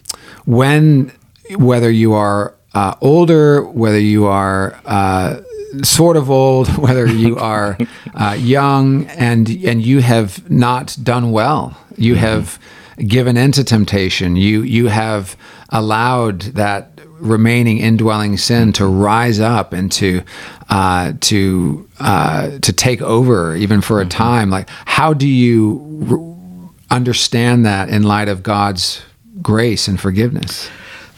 when, 0.46 1.12
whether 1.56 1.90
you 1.90 2.14
are 2.14 2.54
uh, 2.74 2.94
older, 3.00 3.64
whether 3.64 3.98
you 3.98 4.26
are 4.26 4.78
uh, 4.84 5.40
sort 5.82 6.16
of 6.16 6.30
old, 6.30 6.68
whether 6.78 7.06
you 7.06 7.36
are 7.36 7.78
uh, 8.14 8.36
young, 8.38 9.06
and 9.06 9.48
and 9.64 9.84
you 9.84 10.00
have 10.00 10.48
not 10.50 10.96
done 11.02 11.32
well. 11.32 11.76
You 11.96 12.14
mm-hmm. 12.14 12.22
have 12.22 12.58
given 12.98 13.36
into 13.36 13.64
temptation. 13.64 14.36
You 14.36 14.62
you 14.62 14.88
have 14.88 15.36
allowed 15.70 16.42
that 16.42 16.96
remaining 17.18 17.78
indwelling 17.78 18.36
sin 18.36 18.72
to 18.74 18.86
rise 18.86 19.40
up 19.40 19.72
and 19.72 19.90
to 19.92 20.22
uh, 20.68 21.12
to 21.20 21.88
uh, 21.98 22.58
to 22.58 22.72
take 22.72 23.00
over, 23.02 23.56
even 23.56 23.80
for 23.80 24.00
a 24.00 24.04
mm-hmm. 24.04 24.10
time. 24.10 24.50
Like, 24.50 24.68
how 24.84 25.14
do 25.14 25.26
you 25.26 25.78
re- 25.82 26.68
understand 26.90 27.64
that 27.64 27.88
in 27.88 28.02
light 28.02 28.28
of 28.28 28.42
God's 28.42 29.02
grace 29.42 29.88
and 29.88 30.00
forgiveness? 30.00 30.70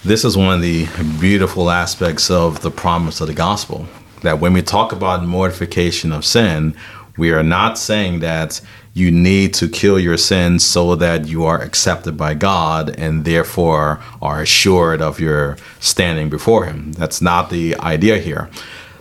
This 0.05 0.25
is 0.25 0.37
one 0.37 0.55
of 0.55 0.63
the 0.63 0.87
beautiful 1.19 1.71
aspects 1.71 2.31
of 2.31 2.63
the 2.63 2.71
promise 2.71 3.21
of 3.21 3.27
the 3.27 3.35
gospel. 3.35 3.89
That 4.23 4.39
when 4.39 4.53
we 4.53 4.63
talk 4.63 4.93
about 4.93 5.25
mortification 5.25 6.13
of 6.13 6.25
sin, 6.25 6.77
we 7.17 7.33
are 7.33 7.43
not 7.43 7.79
saying 7.79 8.21
that 8.21 8.61
you 8.95 9.11
need 9.11 9.55
to 9.55 9.69
kill 9.69 9.99
your 9.99 10.17
sins 10.17 10.65
so 10.65 10.95
that 10.95 11.27
you 11.27 11.45
are 11.45 11.61
accepted 11.61 12.17
by 12.17 12.35
God 12.35 12.95
and 12.97 13.25
therefore 13.25 14.01
are 14.23 14.41
assured 14.41 15.03
of 15.03 15.19
your 15.19 15.57
standing 15.81 16.31
before 16.31 16.67
Him. 16.67 16.93
That's 16.93 17.21
not 17.21 17.51
the 17.51 17.77
idea 17.79 18.19
here. 18.19 18.49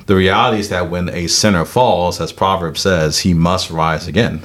The 0.07 0.15
reality 0.15 0.59
is 0.59 0.69
that 0.69 0.89
when 0.89 1.09
a 1.09 1.27
sinner 1.27 1.65
falls, 1.65 2.19
as 2.19 2.31
Proverbs 2.31 2.81
says, 2.81 3.19
he 3.19 3.35
must 3.35 3.69
rise 3.69 4.07
again. 4.07 4.41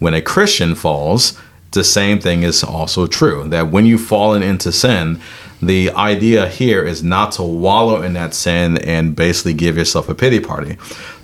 When 0.00 0.12
a 0.12 0.20
Christian 0.20 0.74
falls, 0.74 1.40
the 1.70 1.84
same 1.84 2.20
thing 2.20 2.42
is 2.42 2.62
also 2.62 3.06
true. 3.06 3.48
That 3.48 3.70
when 3.70 3.86
you've 3.86 4.04
fallen 4.04 4.42
into 4.42 4.70
sin, 4.70 5.20
the 5.62 5.90
idea 5.92 6.48
here 6.48 6.84
is 6.84 7.02
not 7.02 7.32
to 7.32 7.42
wallow 7.42 8.02
in 8.02 8.12
that 8.14 8.34
sin 8.34 8.78
and 8.78 9.16
basically 9.16 9.54
give 9.54 9.76
yourself 9.76 10.08
a 10.08 10.14
pity 10.14 10.40
party 10.40 10.76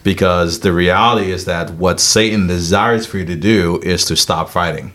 because 0.03 0.61
the 0.61 0.73
reality 0.73 1.31
is 1.31 1.45
that 1.45 1.71
what 1.73 2.01
Satan 2.01 2.47
desires 2.47 3.07
for 3.07 3.19
you 3.19 3.27
to 3.27 3.37
do 3.37 3.81
is 3.83 4.05
to 4.07 4.17
stop 4.17 4.49
fighting. 4.49 4.93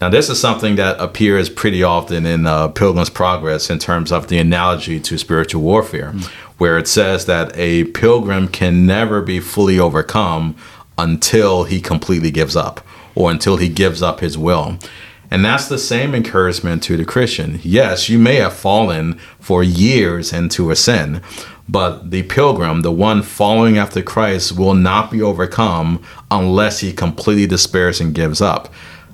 Now, 0.00 0.10
this 0.10 0.28
is 0.28 0.38
something 0.38 0.76
that 0.76 1.00
appears 1.00 1.48
pretty 1.48 1.82
often 1.82 2.26
in 2.26 2.46
uh, 2.46 2.68
Pilgrim's 2.68 3.08
Progress 3.08 3.70
in 3.70 3.78
terms 3.78 4.12
of 4.12 4.28
the 4.28 4.38
analogy 4.38 5.00
to 5.00 5.16
spiritual 5.16 5.62
warfare, 5.62 6.12
mm. 6.12 6.24
where 6.58 6.76
it 6.76 6.86
says 6.88 7.24
that 7.26 7.56
a 7.56 7.84
pilgrim 7.84 8.48
can 8.48 8.84
never 8.84 9.22
be 9.22 9.40
fully 9.40 9.78
overcome 9.78 10.56
until 10.98 11.64
he 11.64 11.80
completely 11.80 12.30
gives 12.30 12.54
up 12.54 12.84
or 13.14 13.30
until 13.30 13.56
he 13.56 13.68
gives 13.68 14.02
up 14.02 14.20
his 14.20 14.36
will. 14.36 14.78
And 15.32 15.42
that's 15.42 15.66
the 15.66 15.78
same 15.78 16.14
encouragement 16.14 16.82
to 16.82 16.98
the 16.98 17.06
Christian. 17.06 17.58
Yes, 17.62 18.10
you 18.10 18.18
may 18.18 18.34
have 18.34 18.52
fallen 18.52 19.14
for 19.40 19.64
years 19.64 20.30
into 20.30 20.70
a 20.70 20.76
sin, 20.76 21.22
but 21.66 22.10
the 22.10 22.24
pilgrim, 22.24 22.82
the 22.82 22.92
one 22.92 23.22
following 23.22 23.78
after 23.78 24.02
Christ, 24.02 24.58
will 24.58 24.74
not 24.74 25.10
be 25.10 25.22
overcome 25.22 26.04
unless 26.30 26.80
he 26.80 26.92
completely 26.92 27.46
despairs 27.46 27.98
and 27.98 28.14
gives 28.14 28.42
up. 28.42 28.70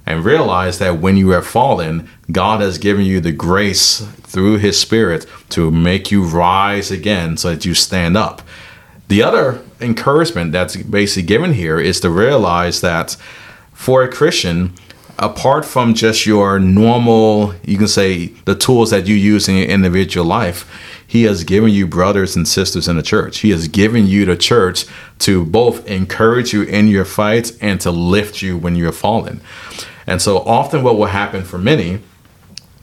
And 0.07 0.25
realize 0.25 0.81
that 0.81 0.99
when 0.99 1.17
you 1.17 1.31
have 1.31 1.47
fallen, 1.47 2.11
God 2.33 2.63
has 2.63 2.79
given 2.79 3.05
you 3.05 3.21
the 3.21 3.31
grace 3.31 4.01
through 4.23 4.59
his 4.59 4.77
spirit 4.77 5.25
to 5.51 5.71
make 5.71 6.11
you 6.11 6.25
rise 6.25 6.91
again 6.91 7.37
so 7.37 7.51
that 7.51 7.65
you 7.65 7.75
stand 7.75 8.17
up. 8.17 8.43
The 9.07 9.23
other 9.23 9.63
encouragement 9.81 10.51
that's 10.51 10.75
basically 10.75 11.29
given 11.29 11.53
here 11.53 11.79
is 11.79 12.01
to 12.01 12.11
realize 12.11 12.81
that 12.81 13.17
for 13.73 14.03
a 14.03 14.11
Christian, 14.11 14.75
apart 15.19 15.65
from 15.65 15.95
just 15.95 16.27
your 16.27 16.59
normal, 16.59 17.55
you 17.65 17.77
can 17.77 17.89
say 17.89 18.29
the 18.45 18.55
tools 18.55 18.91
that 18.91 19.07
you 19.07 19.15
use 19.15 19.49
in 19.49 19.57
your 19.57 19.67
individual 19.67 20.27
life, 20.27 20.71
he 21.07 21.25
has 21.25 21.43
given 21.45 21.71
you 21.71 21.87
brothers 21.87 22.37
and 22.37 22.47
sisters 22.47 22.87
in 22.87 22.97
the 22.97 23.03
church. 23.03 23.39
He 23.39 23.51
has 23.51 23.67
given 23.67 24.07
you 24.07 24.25
the 24.25 24.37
church 24.37 24.85
to 25.21 25.45
both 25.45 25.87
encourage 25.87 26.53
you 26.53 26.63
in 26.63 26.89
your 26.89 27.05
fights 27.05 27.57
and 27.61 27.81
to 27.81 27.91
lift 27.91 28.43
you 28.43 28.57
when 28.57 28.77
you're 28.77 28.93
fallen. 28.93 29.41
And 30.07 30.21
so 30.23 30.39
often 30.39 30.83
what 30.83 30.97
will 30.97 31.07
happen 31.07 31.45
for 31.45 31.59
many 31.59 32.01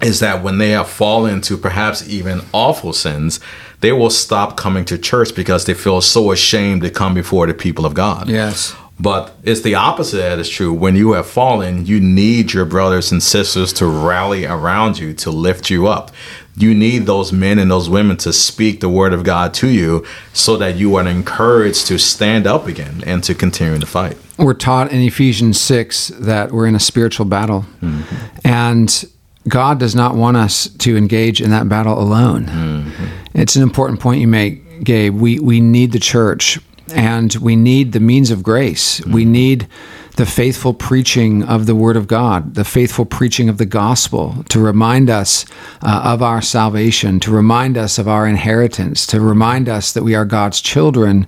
is 0.01 0.19
that 0.19 0.43
when 0.43 0.57
they 0.57 0.71
have 0.71 0.89
fallen 0.89 1.41
to 1.41 1.57
perhaps 1.57 2.07
even 2.07 2.41
awful 2.51 2.93
sins, 2.93 3.39
they 3.79 3.91
will 3.91 4.09
stop 4.09 4.57
coming 4.57 4.85
to 4.85 4.97
church 4.97 5.33
because 5.35 5.65
they 5.65 5.73
feel 5.73 6.01
so 6.01 6.31
ashamed 6.31 6.81
to 6.81 6.89
come 6.89 7.13
before 7.13 7.47
the 7.47 7.53
people 7.53 7.85
of 7.85 7.93
God. 7.93 8.27
Yes. 8.27 8.75
But 8.99 9.35
it's 9.43 9.61
the 9.61 9.75
opposite 9.75 10.17
that 10.17 10.39
is 10.39 10.49
true. 10.49 10.73
When 10.73 10.95
you 10.95 11.13
have 11.13 11.27
fallen, 11.27 11.85
you 11.85 11.99
need 11.99 12.53
your 12.53 12.65
brothers 12.65 13.11
and 13.11 13.21
sisters 13.21 13.73
to 13.73 13.87
rally 13.87 14.45
around 14.45 14.99
you, 14.99 15.13
to 15.15 15.31
lift 15.31 15.69
you 15.69 15.87
up. 15.87 16.11
You 16.57 16.73
need 16.73 17.05
those 17.05 17.33
men 17.33 17.59
and 17.59 17.69
those 17.69 17.89
women 17.89 18.15
to 18.17 18.31
speak 18.31 18.79
the 18.79 18.87
word 18.87 19.11
of 19.11 19.25
God 19.25 19.53
to 19.55 19.67
you 19.67 20.05
so 20.31 20.55
that 20.57 20.77
you 20.77 20.95
are 20.95 21.05
encouraged 21.05 21.87
to 21.87 21.97
stand 21.97 22.47
up 22.47 22.67
again 22.67 23.03
and 23.05 23.21
to 23.25 23.35
continue 23.35 23.77
to 23.77 23.85
fight. 23.85 24.17
We're 24.37 24.53
taught 24.53 24.93
in 24.93 25.01
Ephesians 25.01 25.59
6 25.59 26.09
that 26.19 26.53
we're 26.53 26.67
in 26.67 26.75
a 26.75 26.79
spiritual 26.79 27.25
battle. 27.25 27.65
Mm-hmm. 27.81 28.47
And 28.47 29.05
God 29.49 29.79
does 29.79 29.95
not 29.95 30.15
want 30.15 30.37
us 30.37 30.69
to 30.69 30.95
engage 30.95 31.41
in 31.41 31.49
that 31.49 31.67
battle 31.67 31.99
alone. 31.99 32.45
Mm-hmm. 32.45 33.05
It's 33.33 33.57
an 33.57 33.63
important 33.63 33.99
point 33.99 34.21
you 34.21 34.27
make, 34.27 34.85
Gabe. 34.85 35.13
We, 35.13 35.39
we 35.39 35.59
need 35.59 35.91
the 35.91 35.99
church 35.99 36.57
and 36.93 37.33
we 37.35 37.55
need 37.55 37.91
the 37.91 37.99
means 37.99 38.31
of 38.31 38.43
grace. 38.43 38.99
Mm-hmm. 38.99 39.13
We 39.13 39.25
need 39.25 39.67
the 40.15 40.25
faithful 40.25 40.73
preaching 40.73 41.43
of 41.43 41.65
the 41.65 41.75
Word 41.75 41.97
of 41.97 42.07
God, 42.07 42.55
the 42.55 42.63
faithful 42.63 43.05
preaching 43.05 43.49
of 43.49 43.57
the 43.57 43.65
gospel, 43.65 44.45
to 44.47 44.59
remind 44.59 45.09
us 45.09 45.45
uh, 45.81 46.01
of 46.05 46.21
our 46.21 46.41
salvation, 46.41 47.19
to 47.19 47.31
remind 47.31 47.77
us 47.77 47.97
of 47.97 48.07
our 48.07 48.25
inheritance, 48.25 49.05
to 49.07 49.19
remind 49.19 49.67
us 49.67 49.91
that 49.91 50.03
we 50.03 50.15
are 50.15 50.23
God's 50.23 50.61
children, 50.61 51.27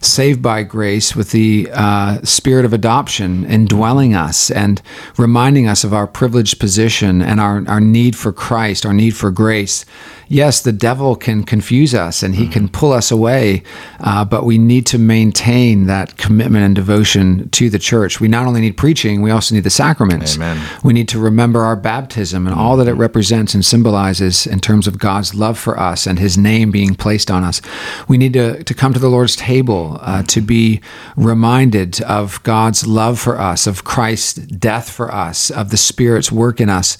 saved 0.00 0.40
by 0.40 0.62
grace 0.62 1.16
with 1.16 1.32
the 1.32 1.68
uh, 1.72 2.22
spirit 2.22 2.64
of 2.64 2.72
adoption 2.72 3.44
indwelling 3.44 4.14
us 4.14 4.50
and 4.50 4.80
reminding 5.16 5.66
us 5.66 5.82
of 5.82 5.92
our 5.92 6.06
privileged 6.06 6.60
position 6.60 7.20
and 7.20 7.40
our, 7.40 7.64
our 7.66 7.80
need 7.80 8.14
for 8.14 8.32
Christ, 8.32 8.86
our 8.86 8.94
need 8.94 9.16
for 9.16 9.32
grace 9.32 9.84
yes, 10.28 10.60
the 10.60 10.72
devil 10.72 11.16
can 11.16 11.42
confuse 11.42 11.94
us 11.94 12.22
and 12.22 12.34
he 12.34 12.44
mm-hmm. 12.44 12.52
can 12.52 12.68
pull 12.68 12.92
us 12.92 13.10
away, 13.10 13.62
uh, 14.00 14.24
but 14.24 14.44
we 14.44 14.58
need 14.58 14.86
to 14.86 14.98
maintain 14.98 15.86
that 15.86 16.16
commitment 16.16 16.64
and 16.64 16.74
devotion 16.74 17.48
to 17.50 17.70
the 17.70 17.78
church. 17.78 18.20
We 18.20 18.28
not 18.28 18.46
only 18.46 18.60
need 18.60 18.76
preaching, 18.76 19.22
we 19.22 19.30
also 19.30 19.54
need 19.54 19.64
the 19.64 19.70
sacraments. 19.70 20.36
Amen. 20.36 20.64
We 20.84 20.92
need 20.92 21.08
to 21.08 21.18
remember 21.18 21.60
our 21.60 21.76
baptism 21.76 22.46
and 22.46 22.54
mm-hmm. 22.54 22.64
all 22.64 22.76
that 22.76 22.88
it 22.88 22.94
represents 22.94 23.54
and 23.54 23.64
symbolizes 23.64 24.46
in 24.46 24.60
terms 24.60 24.86
of 24.86 24.98
God's 24.98 25.34
love 25.34 25.58
for 25.58 25.78
us 25.78 26.06
and 26.06 26.18
his 26.18 26.38
name 26.38 26.70
being 26.70 26.94
placed 26.94 27.30
on 27.30 27.42
us. 27.42 27.60
We 28.06 28.18
need 28.18 28.34
to, 28.34 28.62
to 28.62 28.74
come 28.74 28.92
to 28.92 28.98
the 28.98 29.08
Lord's 29.08 29.36
table 29.36 29.98
uh, 30.02 30.22
to 30.24 30.40
be 30.40 30.80
reminded 31.16 32.00
of 32.02 32.42
God's 32.42 32.86
love 32.86 33.18
for 33.18 33.38
us, 33.38 33.66
of 33.66 33.84
Christ's 33.84 34.34
death 34.34 34.90
for 34.90 35.12
us, 35.12 35.50
of 35.50 35.70
the 35.70 35.76
Spirit's 35.76 36.30
work 36.30 36.60
in 36.60 36.68
us 36.68 36.98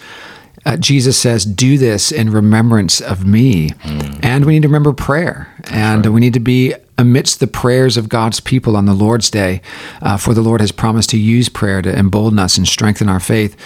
uh, 0.65 0.77
Jesus 0.77 1.19
says, 1.19 1.45
Do 1.45 1.79
this 1.79 2.12
in 2.12 2.31
remembrance 2.31 3.00
of 3.00 3.27
me. 3.27 3.71
Mm. 3.71 4.21
And 4.23 4.45
we 4.45 4.55
need 4.55 4.62
to 4.62 4.69
remember 4.69 4.93
prayer. 4.93 5.53
And 5.65 6.07
we 6.07 6.21
need 6.21 6.35
to 6.35 6.41
be 6.41 6.75
amidst 6.99 7.38
the 7.38 7.47
prayers 7.47 7.97
of 7.97 8.09
God's 8.09 8.41
people 8.41 8.77
on 8.77 8.87
the 8.87 8.93
Lord's 8.93 9.31
Day, 9.31 9.62
uh, 10.03 10.17
for 10.17 10.35
the 10.35 10.43
Lord 10.43 10.61
has 10.61 10.73
promised 10.73 11.11
to 11.11 11.19
use 11.19 11.49
prayer 11.49 11.81
to 11.81 11.97
embolden 11.97 12.41
us 12.41 12.59
and 12.59 12.67
strengthen 12.67 13.09
our 13.09 13.21
faith 13.21 13.57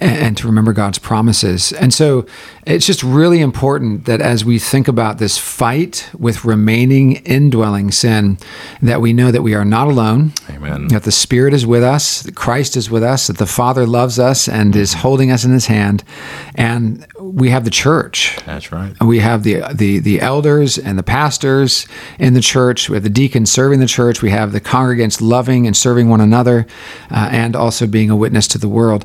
and, 0.00 0.18
and, 0.18 0.36
to 0.36 0.46
remember 0.46 0.72
God's 0.72 0.98
promises. 0.98 1.72
And 1.72 1.94
so 1.94 2.26
it's 2.66 2.86
just 2.86 3.04
really 3.04 3.40
important 3.40 4.06
that 4.06 4.20
as 4.20 4.44
we 4.44 4.58
think 4.58 4.88
about 4.88 5.18
this 5.18 5.38
fight 5.38 6.10
with 6.18 6.44
remaining 6.44 7.16
indwelling 7.16 7.92
sin, 7.92 8.38
that 8.82 9.00
we 9.00 9.12
know 9.12 9.30
that 9.30 9.42
we 9.42 9.54
are 9.54 9.64
not 9.64 9.86
alone. 9.86 10.32
Amen. 10.50 10.88
That 10.88 11.04
the 11.04 11.12
Spirit 11.12 11.54
is 11.54 11.64
with 11.64 11.84
us, 11.84 12.22
that 12.22 12.34
Christ 12.34 12.76
is 12.76 12.90
with 12.90 13.04
us, 13.04 13.28
that 13.28 13.38
the 13.38 13.46
Father 13.46 13.86
loves 13.86 14.18
us 14.18 14.48
and 14.48 14.74
is 14.74 14.94
holding 14.94 15.30
us 15.30 15.44
in 15.44 15.52
his 15.52 15.66
hand. 15.66 16.02
And 16.56 17.06
we 17.20 17.50
have 17.50 17.64
the 17.64 17.70
church. 17.70 18.36
That's 18.46 18.72
right. 18.72 19.00
We 19.00 19.20
have 19.20 19.44
the 19.44 19.62
the 19.72 20.00
the 20.00 20.20
elders 20.20 20.76
and 20.76 20.98
the 20.98 21.02
pastors 21.02 21.39
in 22.18 22.34
the 22.34 22.40
church 22.40 22.60
church. 22.60 22.90
We 22.90 22.96
have 22.96 23.02
the 23.02 23.10
deacons 23.10 23.50
serving 23.50 23.80
the 23.80 23.86
church. 23.86 24.22
We 24.22 24.30
have 24.30 24.52
the 24.52 24.60
congregants 24.60 25.20
loving 25.20 25.66
and 25.66 25.76
serving 25.76 26.08
one 26.08 26.20
another, 26.20 26.66
uh, 27.10 27.28
and 27.32 27.56
also 27.56 27.86
being 27.86 28.10
a 28.10 28.16
witness 28.16 28.46
to 28.48 28.58
the 28.58 28.68
world. 28.68 29.04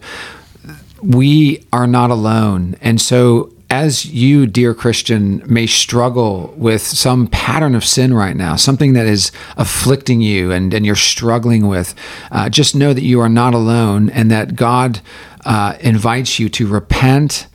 We 1.02 1.64
are 1.72 1.88
not 1.88 2.12
alone. 2.12 2.76
And 2.82 3.00
so, 3.00 3.52
as 3.70 4.06
you, 4.06 4.46
dear 4.46 4.74
Christian, 4.74 5.42
may 5.46 5.68
struggle 5.68 6.54
with 6.56 6.82
some 6.82 7.28
pattern 7.28 7.76
of 7.76 7.84
sin 7.84 8.14
right 8.14 8.36
now, 8.36 8.56
something 8.56 8.94
that 8.94 9.08
is 9.08 9.32
afflicting 9.58 10.22
you 10.22 10.52
and, 10.52 10.74
and 10.74 10.86
you're 10.86 10.96
struggling 10.96 11.68
with, 11.68 11.96
uh, 12.32 12.50
just 12.50 12.76
know 12.76 12.94
that 12.94 13.04
you 13.04 13.20
are 13.20 13.30
not 13.30 13.54
alone 13.54 14.10
and 14.10 14.30
that 14.30 14.56
God 14.56 15.00
uh, 15.46 15.78
invites 15.80 16.40
you 16.40 16.50
to 16.50 16.68
repent 16.68 17.48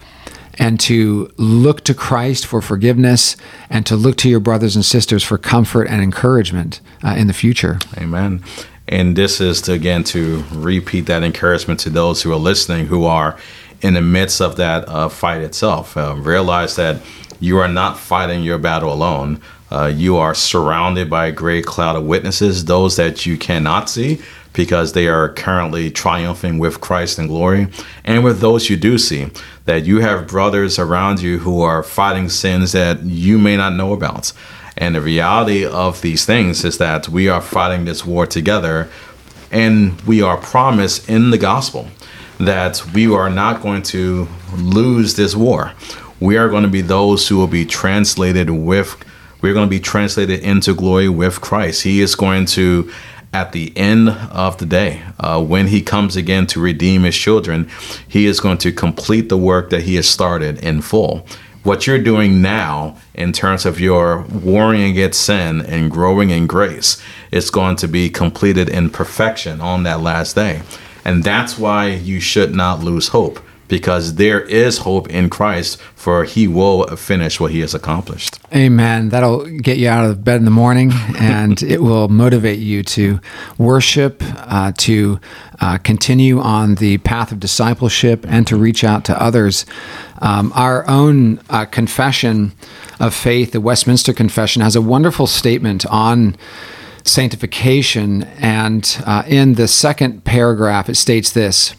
and 0.60 0.78
to 0.78 1.32
look 1.38 1.82
to 1.84 1.94
Christ 1.94 2.46
for 2.46 2.60
forgiveness 2.60 3.34
and 3.70 3.86
to 3.86 3.96
look 3.96 4.16
to 4.18 4.28
your 4.28 4.40
brothers 4.40 4.76
and 4.76 4.84
sisters 4.84 5.24
for 5.24 5.38
comfort 5.38 5.88
and 5.88 6.02
encouragement 6.02 6.82
uh, 7.02 7.14
in 7.16 7.26
the 7.26 7.32
future. 7.32 7.78
Amen. 7.96 8.44
And 8.86 9.16
this 9.16 9.40
is 9.40 9.62
to 9.62 9.72
again 9.72 10.04
to 10.04 10.44
repeat 10.52 11.06
that 11.06 11.22
encouragement 11.22 11.80
to 11.80 11.90
those 11.90 12.22
who 12.22 12.30
are 12.30 12.36
listening 12.36 12.86
who 12.86 13.06
are 13.06 13.38
in 13.80 13.94
the 13.94 14.02
midst 14.02 14.42
of 14.42 14.56
that 14.56 14.86
uh, 14.86 15.08
fight 15.08 15.40
itself. 15.40 15.96
Uh, 15.96 16.14
realize 16.16 16.76
that 16.76 17.00
you 17.40 17.56
are 17.58 17.68
not 17.68 17.98
fighting 17.98 18.42
your 18.42 18.58
battle 18.58 18.92
alone. 18.92 19.40
Uh, 19.72 19.86
you 19.86 20.18
are 20.18 20.34
surrounded 20.34 21.08
by 21.08 21.26
a 21.26 21.32
great 21.32 21.64
cloud 21.64 21.96
of 21.96 22.04
witnesses, 22.04 22.66
those 22.66 22.96
that 22.96 23.24
you 23.24 23.38
cannot 23.38 23.88
see, 23.88 24.20
because 24.52 24.92
they 24.92 25.06
are 25.06 25.28
currently 25.28 25.90
triumphing 25.90 26.58
with 26.58 26.80
Christ 26.80 27.18
in 27.18 27.28
glory, 27.28 27.68
and 28.04 28.24
with 28.24 28.40
those 28.40 28.68
you 28.68 28.76
do 28.76 28.98
see, 28.98 29.30
that 29.64 29.84
you 29.84 30.00
have 30.00 30.26
brothers 30.26 30.78
around 30.78 31.22
you 31.22 31.38
who 31.38 31.62
are 31.62 31.82
fighting 31.82 32.28
sins 32.28 32.72
that 32.72 33.02
you 33.02 33.38
may 33.38 33.56
not 33.56 33.74
know 33.74 33.92
about. 33.92 34.32
And 34.76 34.94
the 34.94 35.00
reality 35.00 35.64
of 35.64 36.00
these 36.00 36.24
things 36.24 36.64
is 36.64 36.78
that 36.78 37.08
we 37.08 37.28
are 37.28 37.40
fighting 37.40 37.84
this 37.84 38.04
war 38.04 38.26
together, 38.26 38.88
and 39.52 40.00
we 40.02 40.22
are 40.22 40.36
promised 40.36 41.08
in 41.08 41.30
the 41.30 41.38
gospel 41.38 41.88
that 42.38 42.82
we 42.94 43.12
are 43.12 43.28
not 43.28 43.60
going 43.60 43.82
to 43.82 44.26
lose 44.56 45.14
this 45.16 45.36
war. 45.36 45.72
We 46.20 46.36
are 46.38 46.48
going 46.48 46.62
to 46.62 46.70
be 46.70 46.80
those 46.80 47.28
who 47.28 47.36
will 47.36 47.46
be 47.46 47.66
translated 47.66 48.50
with, 48.50 48.96
we're 49.42 49.54
going 49.54 49.66
to 49.66 49.70
be 49.70 49.80
translated 49.80 50.40
into 50.40 50.74
glory 50.74 51.08
with 51.08 51.40
Christ. 51.40 51.82
He 51.82 52.00
is 52.00 52.14
going 52.14 52.46
to 52.46 52.90
at 53.32 53.52
the 53.52 53.72
end 53.76 54.08
of 54.08 54.58
the 54.58 54.66
day, 54.66 55.02
uh, 55.18 55.42
when 55.42 55.68
he 55.68 55.82
comes 55.82 56.16
again 56.16 56.46
to 56.48 56.60
redeem 56.60 57.02
his 57.02 57.16
children, 57.16 57.70
he 58.08 58.26
is 58.26 58.40
going 58.40 58.58
to 58.58 58.72
complete 58.72 59.28
the 59.28 59.36
work 59.36 59.70
that 59.70 59.82
he 59.82 59.94
has 59.94 60.08
started 60.08 60.58
in 60.64 60.82
full. 60.82 61.26
What 61.62 61.86
you're 61.86 62.02
doing 62.02 62.40
now, 62.40 62.96
in 63.14 63.32
terms 63.32 63.66
of 63.66 63.78
your 63.78 64.22
warring 64.22 64.82
against 64.82 65.20
sin 65.20 65.60
and 65.60 65.90
growing 65.90 66.30
in 66.30 66.46
grace, 66.46 67.00
is 67.30 67.50
going 67.50 67.76
to 67.76 67.88
be 67.88 68.08
completed 68.08 68.68
in 68.68 68.90
perfection 68.90 69.60
on 69.60 69.82
that 69.82 70.00
last 70.00 70.34
day. 70.34 70.62
And 71.04 71.22
that's 71.22 71.58
why 71.58 71.88
you 71.88 72.18
should 72.18 72.54
not 72.54 72.82
lose 72.82 73.08
hope 73.08 73.40
because 73.70 74.16
there 74.16 74.42
is 74.42 74.78
hope 74.78 75.08
in 75.08 75.30
Christ, 75.30 75.80
for 75.94 76.24
he 76.24 76.46
will 76.46 76.84
finish 76.96 77.40
what 77.40 77.52
he 77.52 77.60
has 77.60 77.72
accomplished. 77.72 78.38
Amen. 78.54 79.08
That'll 79.08 79.46
get 79.46 79.78
you 79.78 79.88
out 79.88 80.04
of 80.04 80.22
bed 80.24 80.36
in 80.36 80.44
the 80.44 80.50
morning 80.50 80.90
and 81.18 81.62
it 81.62 81.80
will 81.82 82.08
motivate 82.08 82.58
you 82.58 82.82
to 82.82 83.20
worship, 83.56 84.22
uh, 84.22 84.72
to 84.78 85.20
uh, 85.60 85.78
continue 85.78 86.40
on 86.40 86.74
the 86.74 86.98
path 86.98 87.32
of 87.32 87.40
discipleship, 87.40 88.26
and 88.28 88.46
to 88.48 88.56
reach 88.56 88.82
out 88.82 89.04
to 89.04 89.22
others. 89.22 89.64
Um, 90.20 90.52
our 90.54 90.86
own 90.88 91.40
uh, 91.48 91.64
confession 91.64 92.52
of 92.98 93.14
faith, 93.14 93.52
the 93.52 93.60
Westminster 93.60 94.12
Confession, 94.12 94.62
has 94.62 94.76
a 94.76 94.82
wonderful 94.82 95.26
statement 95.26 95.86
on 95.86 96.36
sanctification. 97.04 98.24
And 98.38 99.02
uh, 99.06 99.22
in 99.26 99.54
the 99.54 99.68
second 99.68 100.24
paragraph, 100.24 100.88
it 100.88 100.96
states 100.96 101.32
this 101.32 101.74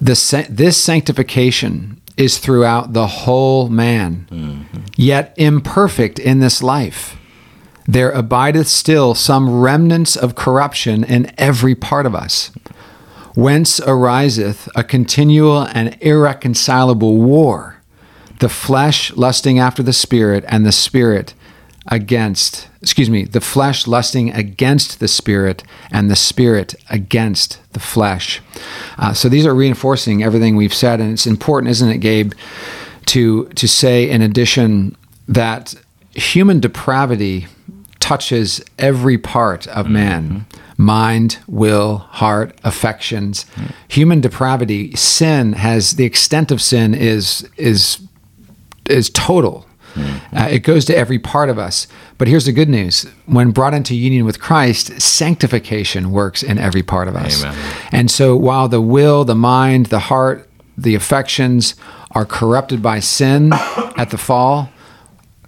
the, 0.00 0.46
this 0.48 0.76
sanctification 0.76 2.00
is 2.16 2.38
throughout 2.38 2.92
the 2.92 3.06
whole 3.06 3.68
man, 3.68 4.26
mm-hmm. 4.30 4.78
yet 4.96 5.34
imperfect 5.36 6.18
in 6.18 6.40
this 6.40 6.62
life. 6.62 7.16
There 7.86 8.10
abideth 8.10 8.68
still 8.68 9.14
some 9.14 9.60
remnants 9.60 10.16
of 10.16 10.34
corruption 10.34 11.02
in 11.02 11.32
every 11.38 11.74
part 11.74 12.06
of 12.06 12.14
us, 12.14 12.48
whence 13.34 13.80
ariseth 13.80 14.68
a 14.74 14.84
continual 14.84 15.62
and 15.62 15.96
irreconcilable 16.00 17.16
war, 17.16 17.80
the 18.40 18.48
flesh 18.48 19.12
lusting 19.14 19.58
after 19.58 19.82
the 19.82 19.92
spirit, 19.92 20.44
and 20.46 20.64
the 20.64 20.72
spirit 20.72 21.34
against, 21.86 22.68
excuse 22.82 23.08
me, 23.08 23.24
the 23.24 23.40
flesh 23.40 23.86
lusting 23.86 24.30
against 24.32 25.00
the 25.00 25.08
spirit 25.08 25.62
and 25.90 26.10
the 26.10 26.16
spirit 26.16 26.74
against 26.90 27.60
the 27.72 27.80
flesh. 27.80 28.40
Uh, 28.98 29.12
so 29.12 29.28
these 29.28 29.46
are 29.46 29.54
reinforcing 29.54 30.22
everything 30.22 30.56
we've 30.56 30.74
said, 30.74 31.00
and 31.00 31.12
it's 31.12 31.26
important, 31.26 31.70
isn't 31.70 31.88
it, 31.88 31.98
Gabe, 31.98 32.32
to 33.06 33.46
to 33.46 33.66
say 33.66 34.08
in 34.08 34.22
addition 34.22 34.96
that 35.26 35.74
human 36.14 36.60
depravity 36.60 37.46
touches 37.98 38.62
every 38.78 39.18
part 39.18 39.66
of 39.68 39.86
mm-hmm. 39.86 39.94
man. 39.94 40.46
Mind, 40.76 41.38
will, 41.46 41.98
heart, 41.98 42.58
affections. 42.64 43.44
Mm-hmm. 43.44 43.66
Human 43.88 44.20
depravity, 44.22 44.96
sin 44.96 45.52
has 45.52 45.96
the 45.96 46.04
extent 46.04 46.50
of 46.50 46.62
sin 46.62 46.94
is 46.94 47.48
is 47.56 48.00
is 48.86 49.10
total 49.10 49.66
Mm-hmm. 49.94 50.36
Uh, 50.36 50.48
it 50.48 50.60
goes 50.60 50.84
to 50.86 50.96
every 50.96 51.18
part 51.18 51.48
of 51.48 51.58
us. 51.58 51.86
But 52.18 52.28
here's 52.28 52.46
the 52.46 52.52
good 52.52 52.68
news 52.68 53.06
when 53.26 53.50
brought 53.50 53.74
into 53.74 53.94
union 53.94 54.24
with 54.24 54.40
Christ, 54.40 55.00
sanctification 55.00 56.10
works 56.10 56.42
in 56.42 56.58
every 56.58 56.82
part 56.82 57.08
of 57.08 57.16
us. 57.16 57.42
Amen. 57.42 57.74
And 57.92 58.10
so 58.10 58.36
while 58.36 58.68
the 58.68 58.80
will, 58.80 59.24
the 59.24 59.34
mind, 59.34 59.86
the 59.86 60.00
heart, 60.00 60.48
the 60.76 60.94
affections 60.94 61.74
are 62.12 62.24
corrupted 62.24 62.82
by 62.82 63.00
sin 63.00 63.52
at 63.52 64.10
the 64.10 64.18
fall, 64.18 64.70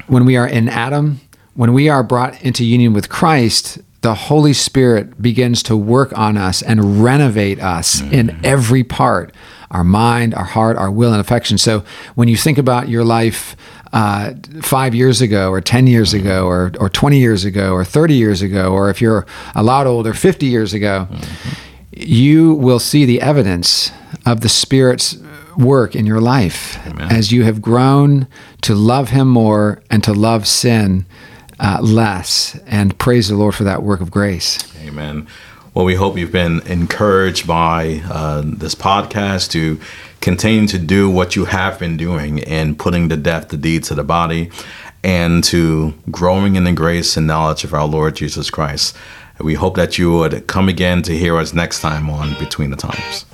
when 0.07 0.25
we 0.25 0.37
are 0.37 0.47
in 0.47 0.69
Adam, 0.69 1.21
when 1.55 1.73
we 1.73 1.89
are 1.89 2.03
brought 2.03 2.41
into 2.43 2.65
union 2.65 2.93
with 2.93 3.09
Christ, 3.09 3.79
the 4.03 4.15
Holy 4.15 4.53
Spirit 4.53 5.23
begins 5.23 5.63
to 5.65 5.77
work 5.77 6.17
on 6.19 6.37
us 6.37 6.61
and 6.61 7.03
renovate 7.03 7.61
us 7.61 8.01
mm-hmm. 8.01 8.15
in 8.15 8.41
every 8.45 8.85
part 8.85 9.35
our 9.71 9.85
mind, 9.85 10.35
our 10.35 10.45
heart, 10.45 10.77
our 10.77 10.91
will, 10.91 11.13
and 11.13 11.21
affection. 11.21 11.57
So 11.57 11.83
when 12.15 12.29
you 12.29 12.37
think 12.37 12.59
about 12.59 12.91
your 12.91 13.05
life 13.05 13.57
uh, 13.93 14.33
five 14.63 14.95
years 14.95 15.21
ago, 15.21 15.51
or 15.51 15.61
10 15.61 15.87
years 15.87 16.15
ago, 16.15 16.47
or, 16.47 16.73
or 16.81 16.89
20 16.89 17.19
years 17.19 17.45
ago, 17.45 17.73
or 17.73 17.85
30 17.85 18.15
years 18.15 18.43
ago, 18.43 18.73
or 18.73 18.89
if 18.89 19.01
you're 19.01 19.27
a 19.55 19.63
lot 19.63 19.87
older, 19.87 20.15
50 20.15 20.47
years 20.47 20.73
ago, 20.73 21.09
mm-hmm. 21.11 21.51
you 21.93 22.55
will 22.55 22.79
see 22.79 23.05
the 23.05 23.21
evidence 23.21 23.91
of 24.25 24.41
the 24.41 24.49
Spirit's 24.49 25.19
work 25.57 25.95
in 25.95 26.07
your 26.07 26.21
life 26.21 26.79
Amen. 26.87 27.13
as 27.13 27.31
you 27.33 27.45
have 27.45 27.61
grown 27.61 28.27
to 28.63 28.75
love 28.75 29.11
Him 29.11 29.29
more 29.29 29.83
and 29.91 30.03
to 30.05 30.13
love 30.13 30.47
sin 30.47 31.05
uh, 31.61 31.79
less. 31.83 32.59
And 32.67 32.99
praise 32.99 33.29
the 33.29 33.37
Lord 33.37 33.55
for 33.55 33.65
that 33.65 33.83
work 33.83 34.01
of 34.01 34.11
grace. 34.11 34.59
Amen. 34.83 35.27
Well, 35.75 35.85
we 35.85 35.95
hope 35.95 36.19
you've 36.19 36.33
been 36.33 36.61
encouraged 36.67 37.47
by 37.47 38.03
uh, 38.11 38.43
this 38.45 38.75
podcast 38.75 39.51
to 39.53 39.81
continue 40.23 40.67
to 40.69 40.79
do 40.79 41.11
what 41.11 41.37
you 41.37 41.45
have 41.45 41.79
been 41.79 41.97
doing 41.97 42.39
in 42.39 42.75
putting 42.77 43.09
to 43.11 43.17
death 43.17 43.49
the 43.49 43.57
deeds 43.57 43.91
of 43.91 43.97
the 43.97 44.05
body 44.05 44.51
and 45.05 45.43
to 45.45 45.93
growing 46.11 46.57
in 46.57 46.65
the 46.65 46.73
grace 46.73 47.17
and 47.17 47.27
knowledge 47.27 47.65
of 47.65 47.75
our 47.75 47.87
Lord 47.87 48.17
Jesus 48.17 48.49
Christ. 48.49 48.97
We 49.41 49.55
hope 49.55 49.75
that 49.77 49.99
you 49.99 50.13
would 50.13 50.47
come 50.47 50.69
again 50.69 51.03
to 51.03 51.19
hear 51.19 51.37
us 51.37 51.53
next 51.53 51.81
time 51.81 52.09
on 52.09 52.39
Between 52.39 52.71
the 52.71 52.77
Times. 52.77 53.27